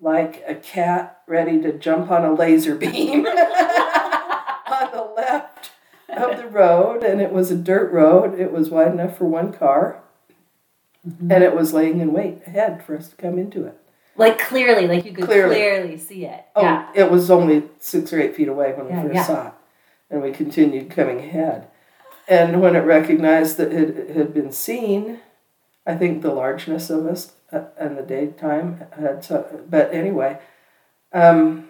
like 0.00 0.42
a 0.46 0.54
cat 0.54 1.20
ready 1.26 1.60
to 1.62 1.72
jump 1.72 2.10
on 2.10 2.24
a 2.24 2.32
laser 2.34 2.74
beam 2.82 3.26
on 3.26 4.90
the 4.92 5.12
left 5.16 5.70
of 6.08 6.36
the 6.38 6.48
road, 6.50 7.02
and 7.02 7.20
it 7.20 7.32
was 7.32 7.50
a 7.50 7.56
dirt 7.56 7.92
road. 7.92 8.38
It 8.38 8.52
was 8.52 8.70
wide 8.70 8.92
enough 8.92 9.16
for 9.18 9.24
one 9.26 9.52
car, 9.52 10.02
Mm-hmm. 11.06 11.30
and 11.30 11.44
it 11.44 11.54
was 11.54 11.72
laying 11.72 12.00
in 12.00 12.12
wait 12.12 12.42
ahead 12.48 12.82
for 12.84 12.96
us 12.96 13.10
to 13.10 13.14
come 13.16 13.38
into 13.38 13.64
it. 13.64 13.78
like 14.16 14.40
clearly, 14.40 14.88
like 14.88 15.04
you 15.04 15.12
could 15.12 15.26
Clearly. 15.26 15.54
clearly, 15.54 15.98
see 15.98 16.24
it. 16.24 16.44
Oh, 16.56 16.62
Yeah. 16.62 16.88
it 16.96 17.08
was 17.12 17.30
only 17.30 17.62
six 17.78 18.12
or 18.12 18.20
eight 18.20 18.34
feet 18.34 18.48
away 18.48 18.72
when 18.72 18.88
Yeah, 18.88 19.02
we 19.04 19.08
first 19.10 19.14
yeah. 19.14 19.22
saw 19.22 19.46
it, 19.46 19.52
and 20.10 20.20
we 20.20 20.32
continued 20.32 20.90
coming 20.90 21.18
ahead. 21.20 21.68
And 22.26 22.60
when 22.60 22.74
it 22.74 22.80
recognized 22.80 23.56
that 23.58 23.72
it 23.72 24.16
had 24.16 24.34
been 24.34 24.50
seen, 24.50 25.20
I 25.86 25.94
think 25.94 26.22
the 26.22 26.32
largeness 26.34 26.90
of 26.90 27.06
us 27.06 27.34
and 27.50 27.96
the 27.96 28.02
daytime 28.02 28.84
had. 28.92 29.24
So, 29.24 29.64
but 29.68 29.92
anyway, 29.92 30.38
um, 31.12 31.68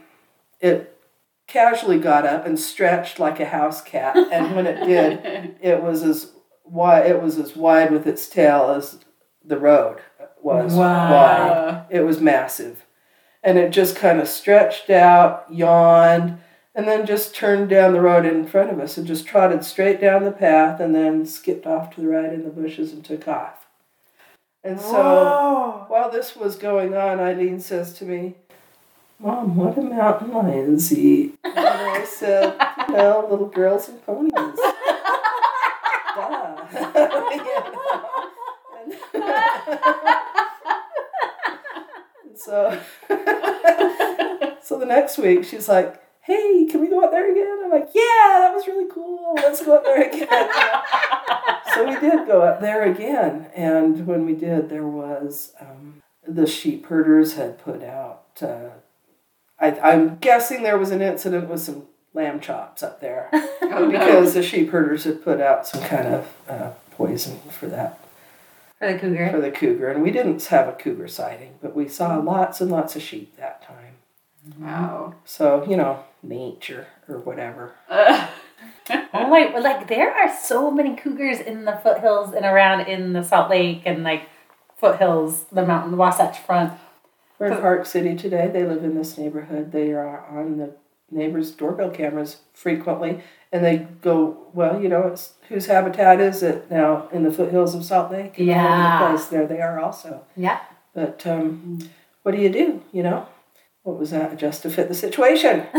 it 0.61 0.99
casually 1.47 1.99
got 1.99 2.27
up 2.27 2.47
and 2.47 2.59
stretched 2.59 3.19
like 3.19 3.39
a 3.41 3.47
house 3.47 3.81
cat, 3.83 4.17
and 4.33 4.57
when 4.57 4.67
it 4.67 4.85
did, 4.85 5.57
it 5.61 5.83
was 5.83 6.03
as 6.03 6.33
wide. 6.65 7.07
It 7.07 7.23
was 7.23 7.39
as 7.39 7.57
wide 7.57 7.91
with 7.93 8.07
its 8.07 8.29
tail 8.29 8.71
as 8.77 8.99
the 9.45 9.59
road 9.59 9.99
was 10.43 10.75
Wow. 10.75 11.11
wide. 11.11 11.87
It 11.91 12.01
was 12.01 12.21
massive. 12.21 12.85
And 13.43 13.59
it 13.59 13.71
just 13.71 13.95
kind 13.97 14.21
of 14.21 14.29
stretched 14.29 14.91
out, 14.91 15.45
yawned, 15.51 16.39
and 16.75 16.89
then 16.89 17.07
just 17.07 17.35
turned 17.35 17.69
down 17.69 17.93
the 17.93 18.01
road 18.01 18.27
in 18.27 18.45
front 18.47 18.71
of 18.71 18.81
us 18.81 18.97
and 18.97 19.07
just 19.07 19.27
trotted 19.27 19.65
straight 19.65 20.01
down 20.01 20.25
the 20.25 20.33
path 20.33 20.81
and 20.81 20.95
then 20.95 21.25
skipped 21.27 21.65
off 21.67 21.95
to 21.95 22.01
the 22.01 22.09
right 22.09 22.33
in 22.33 22.43
the 22.45 22.51
bushes 22.51 22.93
and 22.93 23.05
took 23.05 23.29
off. 23.29 23.66
And 24.67 24.81
so 24.81 25.85
while 25.87 26.11
this 26.11 26.35
was 26.35 26.57
going 26.57 26.97
on, 26.97 27.21
Eileen 27.21 27.61
says 27.61 27.93
to 27.99 28.05
me, 28.05 28.35
Mom, 29.21 29.55
what 29.55 29.77
do 29.77 29.83
mountain 29.83 30.33
lions 30.33 30.93
eat? 30.93 31.39
And 31.45 31.57
I 31.57 32.05
said, 32.05 32.57
you 32.89 32.97
know, 32.97 33.29
little 33.31 33.47
girls 33.47 33.89
and 33.89 34.05
ponies. 34.05 34.33
Duh. 34.33 34.57
You 36.73 37.37
know? 37.39 38.07
And 42.25 42.37
so, 42.37 42.81
so 44.63 44.79
the 44.79 44.87
next 44.87 45.17
week 45.19 45.45
she's 45.45 45.69
like, 45.69 46.03
"Hey, 46.23 46.67
can 46.71 46.81
we 46.81 46.89
go 46.89 47.05
out 47.05 47.11
there 47.13 47.31
again?" 47.31 47.61
I'm 47.65 47.71
like, 47.71 47.91
"Yeah, 47.95 48.41
that 48.41 48.53
was 48.55 48.67
really 48.67 48.91
cool. 48.93 49.35
Let's 49.37 49.65
go 49.65 49.77
up 49.77 49.85
there 49.85 50.03
again." 50.03 51.56
So 51.77 51.85
we 51.89 51.99
did 52.01 52.27
go 52.27 52.43
up 52.43 52.61
there 52.61 52.83
again, 52.83 53.47
and 53.55 54.07
when 54.07 54.27
we 54.27 54.35
did, 54.35 54.69
there 54.69 54.87
was 54.87 55.53
um, 55.61 56.03
the 56.27 56.47
sheep 56.47 56.87
herders 56.87 57.35
had 57.35 57.59
put 57.59 57.83
out. 57.83 58.23
Uh, 58.41 58.71
I, 59.61 59.79
I'm 59.81 60.17
guessing 60.17 60.63
there 60.63 60.79
was 60.79 60.91
an 60.91 61.01
incident 61.03 61.49
with 61.49 61.61
some 61.61 61.85
lamb 62.13 62.41
chops 62.41 62.83
up 62.83 63.01
there 63.01 63.29
Oh, 63.33 63.51
no. 63.63 63.91
because 63.91 64.35
the 64.35 64.43
sheep 64.43 64.71
herders 64.71 65.05
had 65.05 65.23
put 65.23 65.41
out 65.41 65.67
some 65.67 65.83
kind 65.83 66.07
of 66.09 66.35
uh, 66.49 66.71
poison 66.93 67.39
for 67.51 67.67
that 67.69 67.99
For 68.79 68.93
the 68.93 68.99
cougar. 68.99 69.31
for 69.31 69.41
the 69.41 69.51
cougar, 69.51 69.89
and 69.91 70.03
we 70.03 70.11
didn't 70.11 70.45
have 70.47 70.69
a 70.69 70.73
cougar 70.73 71.09
sighting, 71.09 71.55
but 71.63 71.75
we 71.77 71.89
saw 71.89 72.17
lots 72.19 72.61
and 72.61 72.71
lots 72.71 72.97
of 72.97 73.03
sheep 73.03 73.37
that 73.37 73.63
time. 73.63 73.95
Wow. 74.59 75.15
So 75.25 75.65
you 75.69 75.77
know, 75.77 76.05
nature 76.23 76.87
or 77.09 77.19
whatever. 77.19 77.75
Uh, 77.89 78.29
Oh 78.91 79.27
my! 79.29 79.53
Like 79.59 79.89
there 79.89 80.13
are 80.13 80.35
so 80.37 80.71
many 80.71 80.95
cougars 80.97 81.41
in 81.41 81.65
the 81.65 81.73
foothills 81.83 82.33
and 82.35 82.45
around 82.45 82.83
in 82.83 83.13
the 83.13 83.23
Salt 83.23 83.51
Lake 83.51 83.83
and 83.85 84.03
like 84.05 84.29
foothills, 84.77 85.45
the 85.53 85.65
mountain, 85.67 85.91
the 85.91 85.97
Wasatch 85.97 86.39
Front. 86.39 86.73
We're 87.39 87.53
in 87.53 87.61
Park 87.61 87.85
City 87.87 88.15
today. 88.17 88.49
They 88.49 88.65
live 88.65 88.83
in 88.85 88.95
this 88.95 89.19
neighborhood. 89.19 89.73
They 89.73 89.93
are 89.93 90.25
on 90.27 90.57
the 90.59 90.75
neighbors' 91.11 91.51
doorbell 91.51 91.91
cameras 91.91 92.39
frequently, 92.55 93.21
and 93.53 93.65
they 93.65 93.87
go, 94.01 94.39
well, 94.55 94.81
you 94.81 94.89
know, 94.89 95.03
it's 95.09 95.35
whose 95.49 95.67
habitat 95.67 96.21
is 96.21 96.43
it 96.43 96.71
now 96.71 97.09
in 97.13 97.23
the 97.25 97.33
foothills 97.33 97.75
of 97.75 97.85
Salt 97.85 98.11
Lake? 98.13 98.39
And 98.39 98.47
Yeah. 98.49 99.01
the 99.01 99.07
place 99.17 99.27
there 99.27 99.47
they 99.47 99.61
are 99.61 99.79
also. 99.81 100.25
Yeah. 100.37 100.61
But 100.95 101.27
um, 101.27 101.79
what 102.23 102.33
do 102.33 102.39
you 102.41 102.49
do? 102.49 102.83
You 102.93 103.03
know, 103.03 103.27
what 103.83 103.99
was 103.99 104.11
that? 104.11 104.37
Just 104.39 104.63
to 104.63 104.71
fit 104.71 104.89
the 104.89 104.95
situation. 104.95 105.67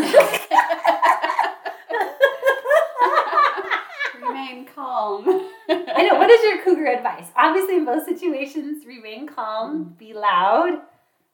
remain 4.21 4.65
calm. 4.73 5.23
I 5.69 6.07
know. 6.09 6.16
What 6.27 6.39
is 6.39 6.43
your 6.43 6.61
cougar 6.61 6.87
advice? 6.87 7.27
Obviously, 7.37 7.77
in 7.77 7.85
both 7.85 8.03
situations, 8.05 8.85
remain 8.85 9.27
calm, 9.27 9.95
be 9.97 10.13
loud, 10.13 10.81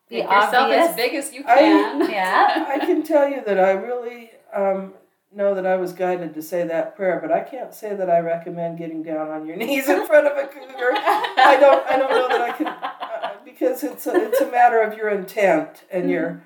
be 0.07 0.17
Make 0.17 0.29
yourself 0.29 0.69
as 0.71 0.95
big 0.95 1.15
as 1.15 1.33
you 1.33 1.43
I- 1.47 1.55
can. 1.57 2.09
Yeah. 2.11 2.65
I 2.69 2.77
can 2.85 3.01
tell 3.01 3.27
you 3.27 3.41
that 3.43 3.59
I 3.59 3.71
really 3.71 4.29
um, 4.53 4.93
know 5.35 5.55
that 5.55 5.65
I 5.65 5.77
was 5.77 5.93
guided 5.93 6.35
to 6.35 6.43
say 6.43 6.67
that 6.67 6.95
prayer, 6.95 7.17
but 7.19 7.31
I 7.31 7.39
can't 7.39 7.73
say 7.73 7.95
that 7.95 8.07
I 8.07 8.19
recommend 8.19 8.77
getting 8.77 9.01
down 9.01 9.29
on 9.29 9.47
your 9.47 9.55
knees 9.61 9.89
in 9.89 10.05
front 10.05 10.27
of 10.27 10.37
a 10.37 10.45
cougar. 10.45 10.91
I 10.95 11.57
don't. 11.59 11.87
I 11.87 11.97
don't 11.97 12.11
know 12.11 12.27
that 12.27 12.41
I 12.41 12.51
can 12.51 12.67
uh, 12.67 13.31
because 13.43 13.83
it's 13.83 14.05
a, 14.05 14.13
it's 14.27 14.41
a 14.41 14.51
matter 14.51 14.79
of 14.79 14.95
your 14.95 15.09
intent 15.09 15.85
and 15.91 16.07
your 16.07 16.43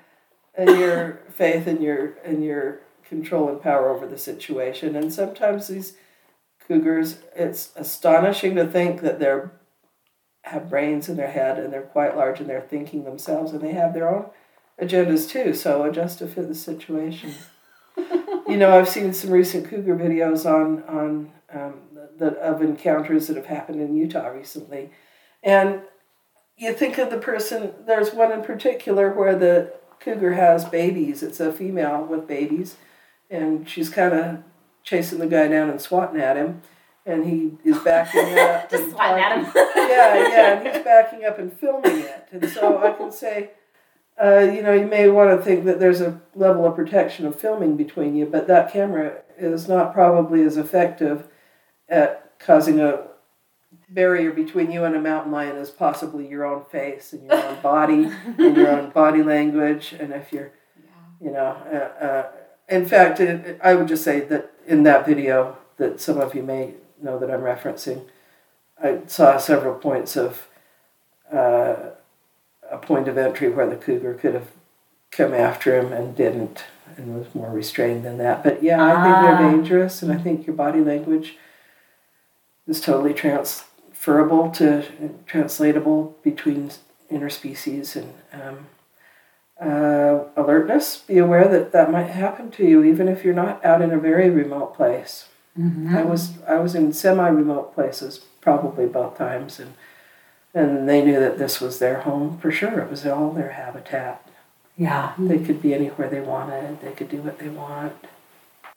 and 0.54 0.70
your 0.70 1.20
faith 1.28 1.66
and 1.66 1.82
your 1.82 2.14
and 2.24 2.42
your 2.42 2.80
control 3.04 3.50
and 3.50 3.60
power 3.60 3.90
over 3.90 4.06
the 4.06 4.16
situation. 4.16 4.96
And 4.96 5.12
sometimes 5.12 5.68
these 5.68 5.98
cougars, 6.68 7.18
it's 7.34 7.72
astonishing 7.74 8.54
to 8.56 8.66
think 8.66 9.00
that 9.00 9.18
they're 9.18 9.52
have 10.48 10.70
brains 10.70 11.08
in 11.08 11.16
their 11.16 11.30
head 11.30 11.58
and 11.58 11.72
they're 11.72 11.82
quite 11.82 12.16
large 12.16 12.40
and 12.40 12.48
they're 12.48 12.60
thinking 12.60 13.04
themselves 13.04 13.52
and 13.52 13.60
they 13.60 13.72
have 13.72 13.92
their 13.92 14.08
own 14.08 14.26
agendas 14.80 15.28
too. 15.28 15.54
So 15.54 15.84
adjust 15.84 16.18
to 16.18 16.26
fit 16.26 16.48
the 16.48 16.54
situation. 16.54 17.34
you 17.96 18.56
know, 18.56 18.78
I've 18.78 18.88
seen 18.88 19.12
some 19.12 19.30
recent 19.30 19.68
cougar 19.68 19.96
videos 19.96 20.46
on 20.46 20.82
on 20.84 21.32
um, 21.52 21.74
of 22.20 22.62
encounters 22.62 23.26
that 23.26 23.36
have 23.36 23.46
happened 23.46 23.80
in 23.80 23.96
Utah 23.96 24.28
recently, 24.28 24.90
and 25.42 25.82
you 26.56 26.72
think 26.72 26.98
of 26.98 27.10
the 27.10 27.18
person. 27.18 27.72
There's 27.86 28.12
one 28.12 28.32
in 28.32 28.42
particular 28.42 29.12
where 29.12 29.36
the 29.36 29.72
cougar 30.00 30.34
has 30.34 30.64
babies. 30.64 31.22
It's 31.22 31.40
a 31.40 31.52
female 31.52 32.04
with 32.04 32.26
babies, 32.26 32.76
and 33.30 33.68
she's 33.68 33.88
kind 33.88 34.14
of 34.14 34.42
chasing 34.88 35.18
the 35.18 35.26
guy 35.26 35.48
down 35.48 35.68
and 35.68 35.80
swatting 35.80 36.20
at 36.20 36.36
him, 36.36 36.62
and 37.04 37.26
he 37.26 37.52
is 37.68 37.78
backing 37.78 38.38
up. 38.38 38.70
Just 38.70 38.90
swatting 38.90 39.22
at 39.22 39.38
him. 39.38 39.52
yeah, 39.54 40.28
yeah, 40.28 40.58
and 40.58 40.66
he's 40.66 40.84
backing 40.84 41.24
up 41.24 41.38
and 41.38 41.52
filming 41.52 41.98
it. 41.98 42.28
And 42.32 42.48
so 42.48 42.78
I 42.78 42.92
can 42.92 43.12
say, 43.12 43.50
uh, 44.22 44.38
you 44.38 44.62
know, 44.62 44.72
you 44.72 44.86
may 44.86 45.08
want 45.08 45.38
to 45.38 45.44
think 45.44 45.64
that 45.66 45.78
there's 45.78 46.00
a 46.00 46.20
level 46.34 46.66
of 46.66 46.74
protection 46.74 47.26
of 47.26 47.38
filming 47.38 47.76
between 47.76 48.16
you, 48.16 48.26
but 48.26 48.46
that 48.48 48.72
camera 48.72 49.22
is 49.36 49.68
not 49.68 49.92
probably 49.92 50.42
as 50.42 50.56
effective 50.56 51.28
at 51.88 52.38
causing 52.38 52.80
a 52.80 53.08
barrier 53.90 54.32
between 54.32 54.70
you 54.70 54.84
and 54.84 54.94
a 54.94 55.00
mountain 55.00 55.32
lion 55.32 55.56
as 55.56 55.70
possibly 55.70 56.28
your 56.28 56.44
own 56.44 56.64
face 56.64 57.12
and 57.12 57.24
your 57.24 57.34
own 57.34 57.60
body 57.62 58.04
and 58.38 58.56
your 58.56 58.68
own 58.68 58.90
body 58.90 59.22
language. 59.22 59.94
And 59.98 60.12
if 60.12 60.32
you're, 60.32 60.52
you 61.20 61.30
know, 61.30 61.56
uh, 61.72 62.04
uh, 62.04 62.32
in 62.68 62.86
fact, 62.86 63.20
it, 63.20 63.58
I 63.62 63.74
would 63.74 63.88
just 63.88 64.04
say 64.04 64.20
that 64.20 64.50
in 64.66 64.82
that 64.84 65.06
video 65.06 65.56
that 65.78 66.00
some 66.00 66.18
of 66.20 66.34
you 66.34 66.42
may 66.42 66.74
know 67.00 67.18
that 67.18 67.30
I'm 67.30 67.40
referencing, 67.40 68.02
I 68.82 69.00
saw 69.06 69.38
several 69.38 69.74
points 69.74 70.16
of 70.16 70.46
uh, 71.32 71.76
a 72.70 72.78
point 72.78 73.08
of 73.08 73.16
entry 73.18 73.48
where 73.48 73.68
the 73.68 73.76
cougar 73.76 74.14
could 74.14 74.34
have 74.34 74.48
come 75.10 75.32
after 75.32 75.78
him 75.78 75.92
and 75.92 76.14
didn't 76.16 76.64
and 76.96 77.16
was 77.18 77.34
more 77.34 77.50
restrained 77.50 78.04
than 78.04 78.18
that. 78.18 78.42
But 78.42 78.62
yeah, 78.62 78.82
I 78.84 79.02
think 79.04 79.16
Ah. 79.16 79.22
they're 79.38 79.50
dangerous, 79.50 80.02
and 80.02 80.12
I 80.12 80.18
think 80.18 80.46
your 80.46 80.56
body 80.56 80.80
language 80.80 81.36
is 82.66 82.80
totally 82.80 83.14
transferable 83.14 84.50
to 84.52 84.84
translatable 85.26 86.16
between 86.22 86.70
interspecies 87.10 87.96
and 87.96 88.12
um, 88.32 88.66
uh, 89.60 90.24
alertness. 90.36 90.98
Be 90.98 91.18
aware 91.18 91.48
that 91.48 91.72
that 91.72 91.90
might 91.90 92.10
happen 92.10 92.50
to 92.52 92.66
you, 92.66 92.84
even 92.84 93.08
if 93.08 93.24
you're 93.24 93.34
not 93.34 93.64
out 93.64 93.82
in 93.82 93.90
a 93.90 93.98
very 93.98 94.30
remote 94.30 94.74
place. 94.74 95.28
Mm-hmm. 95.58 95.96
I 95.96 96.02
was 96.02 96.32
I 96.46 96.56
was 96.56 96.74
in 96.74 96.92
semi-remote 96.92 97.74
places 97.74 98.18
probably 98.40 98.86
both 98.86 99.18
times, 99.18 99.58
and 99.58 99.74
and 100.54 100.88
they 100.88 101.04
knew 101.04 101.18
that 101.18 101.38
this 101.38 101.60
was 101.60 101.78
their 101.78 102.02
home 102.02 102.38
for 102.38 102.50
sure. 102.50 102.80
It 102.80 102.90
was 102.90 103.04
all 103.06 103.32
their 103.32 103.52
habitat. 103.52 104.28
Yeah. 104.76 105.14
They 105.18 105.38
could 105.38 105.60
be 105.60 105.74
anywhere 105.74 106.08
they 106.08 106.20
wanted. 106.20 106.80
They 106.80 106.92
could 106.92 107.08
do 107.08 107.18
what 107.18 107.38
they 107.38 107.48
want. 107.48 107.94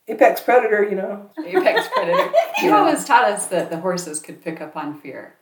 Apex 0.08 0.41
predator, 0.41 0.84
you 0.84 0.96
know. 0.96 1.30
Apex 1.46 1.88
predator. 1.94 2.32
You 2.62 2.76
always 2.76 3.06
taught 3.06 3.24
us 3.24 3.48
that 3.48 3.72
the 3.72 3.78
horses 3.78 4.20
could 4.20 4.44
pick 4.44 4.62
up 4.62 4.76
on 4.76 5.00
fear. 5.00 5.36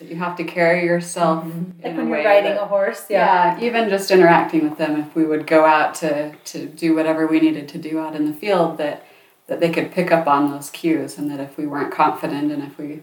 That 0.00 0.08
you 0.08 0.16
have 0.16 0.36
to 0.38 0.44
carry 0.44 0.84
yourself 0.84 1.44
in 1.44 1.74
Like 1.84 1.96
when 1.96 2.08
you're 2.08 2.24
riding 2.24 2.54
that- 2.54 2.62
a 2.62 2.66
horse. 2.66 3.06
Yeah. 3.08 3.58
yeah, 3.58 3.64
even 3.64 3.88
just 3.88 4.10
interacting 4.10 4.68
with 4.68 4.78
them, 4.78 4.98
if 4.98 5.14
we 5.14 5.24
would 5.24 5.46
go 5.46 5.64
out 5.64 5.94
to, 5.96 6.34
to 6.34 6.66
do 6.66 6.94
whatever 6.96 7.26
we 7.26 7.38
needed 7.38 7.68
to 7.68 7.78
do 7.78 8.00
out 8.00 8.16
in 8.16 8.26
the 8.26 8.32
field, 8.32 8.78
that 8.78 9.04
that 9.50 9.58
they 9.58 9.70
could 9.70 9.90
pick 9.90 10.12
up 10.12 10.28
on 10.28 10.48
those 10.52 10.70
cues 10.70 11.18
and 11.18 11.28
that 11.28 11.40
if 11.40 11.58
we 11.58 11.66
weren't 11.66 11.92
confident 11.92 12.52
and 12.52 12.62
if 12.62 12.78
we 12.78 13.02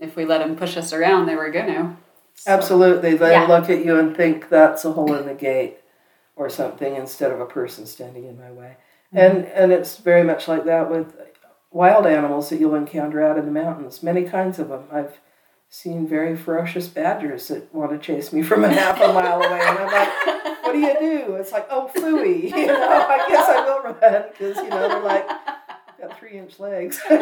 if 0.00 0.16
we 0.16 0.24
let 0.24 0.38
them 0.38 0.56
push 0.56 0.76
us 0.78 0.90
around 0.90 1.26
they 1.26 1.36
were 1.36 1.50
gonna 1.50 1.98
So. 2.34 2.50
absolutely 2.50 3.14
they 3.14 3.32
yeah. 3.32 3.46
look 3.46 3.68
at 3.68 3.84
you 3.84 3.98
and 3.98 4.16
think 4.16 4.48
that's 4.48 4.86
a 4.86 4.92
hole 4.92 5.14
in 5.14 5.26
the 5.26 5.34
gate 5.34 5.76
or 6.34 6.48
something 6.48 6.96
instead 6.96 7.30
of 7.30 7.40
a 7.40 7.46
person 7.46 7.84
standing 7.84 8.24
in 8.24 8.38
my 8.38 8.50
way 8.50 8.78
mm-hmm. 9.14 9.18
and 9.18 9.44
and 9.48 9.70
it's 9.70 9.98
very 9.98 10.24
much 10.24 10.48
like 10.48 10.64
that 10.64 10.90
with 10.90 11.14
wild 11.70 12.06
animals 12.06 12.48
that 12.48 12.58
you'll 12.58 12.74
encounter 12.74 13.22
out 13.22 13.36
in 13.36 13.44
the 13.44 13.52
mountains 13.52 14.02
many 14.02 14.24
kinds 14.24 14.58
of 14.58 14.70
them 14.70 14.84
i've 14.90 15.18
seen 15.74 16.06
very 16.06 16.36
ferocious 16.36 16.86
badgers 16.86 17.48
that 17.48 17.74
want 17.74 17.90
to 17.90 17.98
chase 17.98 18.30
me 18.30 18.42
from 18.42 18.62
a 18.62 18.68
half 18.68 19.00
a 19.00 19.10
mile 19.10 19.38
away 19.42 19.58
and 19.58 19.78
i'm 19.78 19.86
like 19.86 20.62
what 20.62 20.72
do 20.72 20.78
you 20.78 20.94
do 21.00 21.34
it's 21.36 21.50
like 21.50 21.66
oh 21.70 21.90
fooey 21.96 22.44
you 22.44 22.66
know 22.66 23.06
i 23.08 23.26
guess 23.26 23.48
i 23.48 23.64
will 23.64 23.80
run 23.82 24.24
because 24.30 24.56
you 24.58 24.68
know 24.68 24.86
they're 24.86 25.02
like 25.02 25.26
got 26.02 26.18
three 26.18 26.36
inch 26.38 26.58
legs. 26.58 27.00
Maybe 27.10 27.20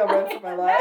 I'll 0.00 0.06
run 0.06 0.28
for 0.28 0.40
my 0.42 0.54
life. 0.54 0.80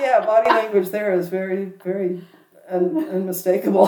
yeah, 0.00 0.22
body 0.24 0.50
language 0.50 0.90
there 0.90 1.14
is 1.14 1.28
very, 1.28 1.64
very 1.82 2.22
un- 2.68 3.08
unmistakable. 3.08 3.86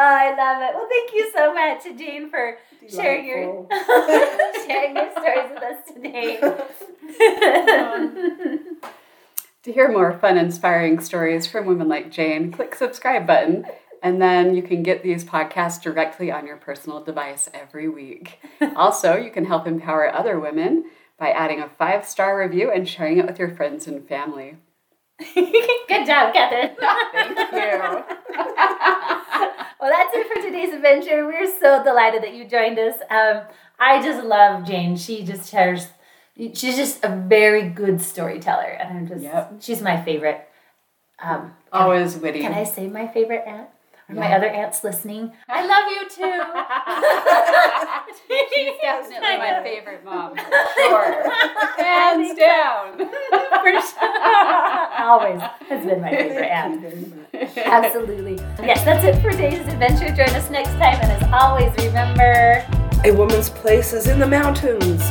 I 0.00 0.28
love 0.28 0.62
it. 0.62 0.76
Well, 0.76 0.86
thank 0.88 1.12
you 1.12 1.28
so 1.34 1.52
much, 1.52 1.82
Jane, 1.98 2.30
for 2.30 2.56
sharing 2.88 3.26
your 3.26 3.66
sharing 4.64 4.94
your 4.94 5.10
stories 5.10 5.50
with 5.50 5.64
us 5.64 5.78
today. 5.92 6.38
to 9.64 9.72
hear 9.72 9.90
more 9.90 10.16
fun, 10.20 10.38
inspiring 10.38 11.00
stories 11.00 11.48
from 11.48 11.66
women 11.66 11.88
like 11.88 12.12
Jane, 12.12 12.52
click 12.52 12.76
subscribe 12.76 13.26
button 13.26 13.66
and 14.00 14.22
then 14.22 14.54
you 14.54 14.62
can 14.62 14.84
get 14.84 15.02
these 15.02 15.24
podcasts 15.24 15.82
directly 15.82 16.30
on 16.30 16.46
your 16.46 16.58
personal 16.58 17.02
device 17.02 17.50
every 17.52 17.88
week. 17.88 18.38
also, 18.76 19.16
you 19.16 19.32
can 19.32 19.46
help 19.46 19.66
empower 19.66 20.14
other 20.14 20.38
women 20.38 20.84
by 21.18 21.30
adding 21.30 21.60
a 21.60 21.68
five 21.68 22.06
star 22.06 22.38
review 22.38 22.70
and 22.70 22.88
sharing 22.88 23.18
it 23.18 23.26
with 23.26 23.40
your 23.40 23.50
friends 23.50 23.88
and 23.88 24.06
family. 24.06 24.58
Good 25.34 26.06
job, 26.06 26.32
Catherine. 26.32 26.76
Thank 27.12 27.52
you. 27.52 28.04
Well, 29.80 29.90
that's 29.90 30.14
it 30.14 30.26
for 30.26 30.42
today's 30.42 30.74
adventure. 30.74 31.26
We're 31.26 31.46
so 31.58 31.82
delighted 31.84 32.22
that 32.22 32.34
you 32.34 32.44
joined 32.44 32.78
us. 32.78 32.94
Um, 33.10 33.42
I 33.78 34.02
just 34.02 34.24
love 34.24 34.66
Jane. 34.66 34.96
She 34.96 35.24
just 35.24 35.50
shares, 35.50 35.88
she's 36.36 36.76
just 36.76 37.04
a 37.04 37.08
very 37.08 37.68
good 37.68 38.00
storyteller. 38.00 38.76
And 38.80 38.98
I'm 38.98 39.08
just, 39.08 39.22
yep. 39.22 39.54
she's 39.60 39.80
my 39.80 40.02
favorite. 40.02 40.48
Um, 41.20 41.54
Always 41.72 42.16
I, 42.16 42.18
witty. 42.18 42.40
Can 42.40 42.54
I 42.54 42.64
say 42.64 42.88
my 42.88 43.06
favorite 43.08 43.44
aunt? 43.46 43.68
Are 44.08 44.14
yeah. 44.14 44.20
my 44.20 44.32
other 44.34 44.48
aunts 44.48 44.82
listening? 44.82 45.32
I 45.50 45.66
love 45.66 45.84
you 45.90 46.08
too. 46.08 46.40
She's 48.54 48.72
definitely 48.80 49.36
my 49.36 49.60
favorite 49.62 50.02
mom. 50.02 50.34
Sure. 50.76 51.30
Hands 51.76 52.38
down. 52.38 52.96
For 52.96 53.80
sure. 53.82 55.02
Always 55.04 55.42
has 55.68 55.84
been 55.84 56.00
my 56.00 56.10
favorite 56.10 56.46
aunt. 56.46 56.84
Absolutely. 57.58 58.36
Yes, 58.62 58.82
that's 58.82 59.04
it 59.04 59.20
for 59.20 59.30
today's 59.30 59.60
adventure. 59.68 60.08
Join 60.08 60.34
us 60.34 60.48
next 60.48 60.70
time. 60.70 60.98
And 61.02 61.12
as 61.12 61.28
always, 61.30 61.70
remember 61.76 62.64
a 63.04 63.12
woman's 63.12 63.50
place 63.50 63.92
is 63.92 64.06
in 64.06 64.18
the 64.18 64.26
mountains. 64.26 65.02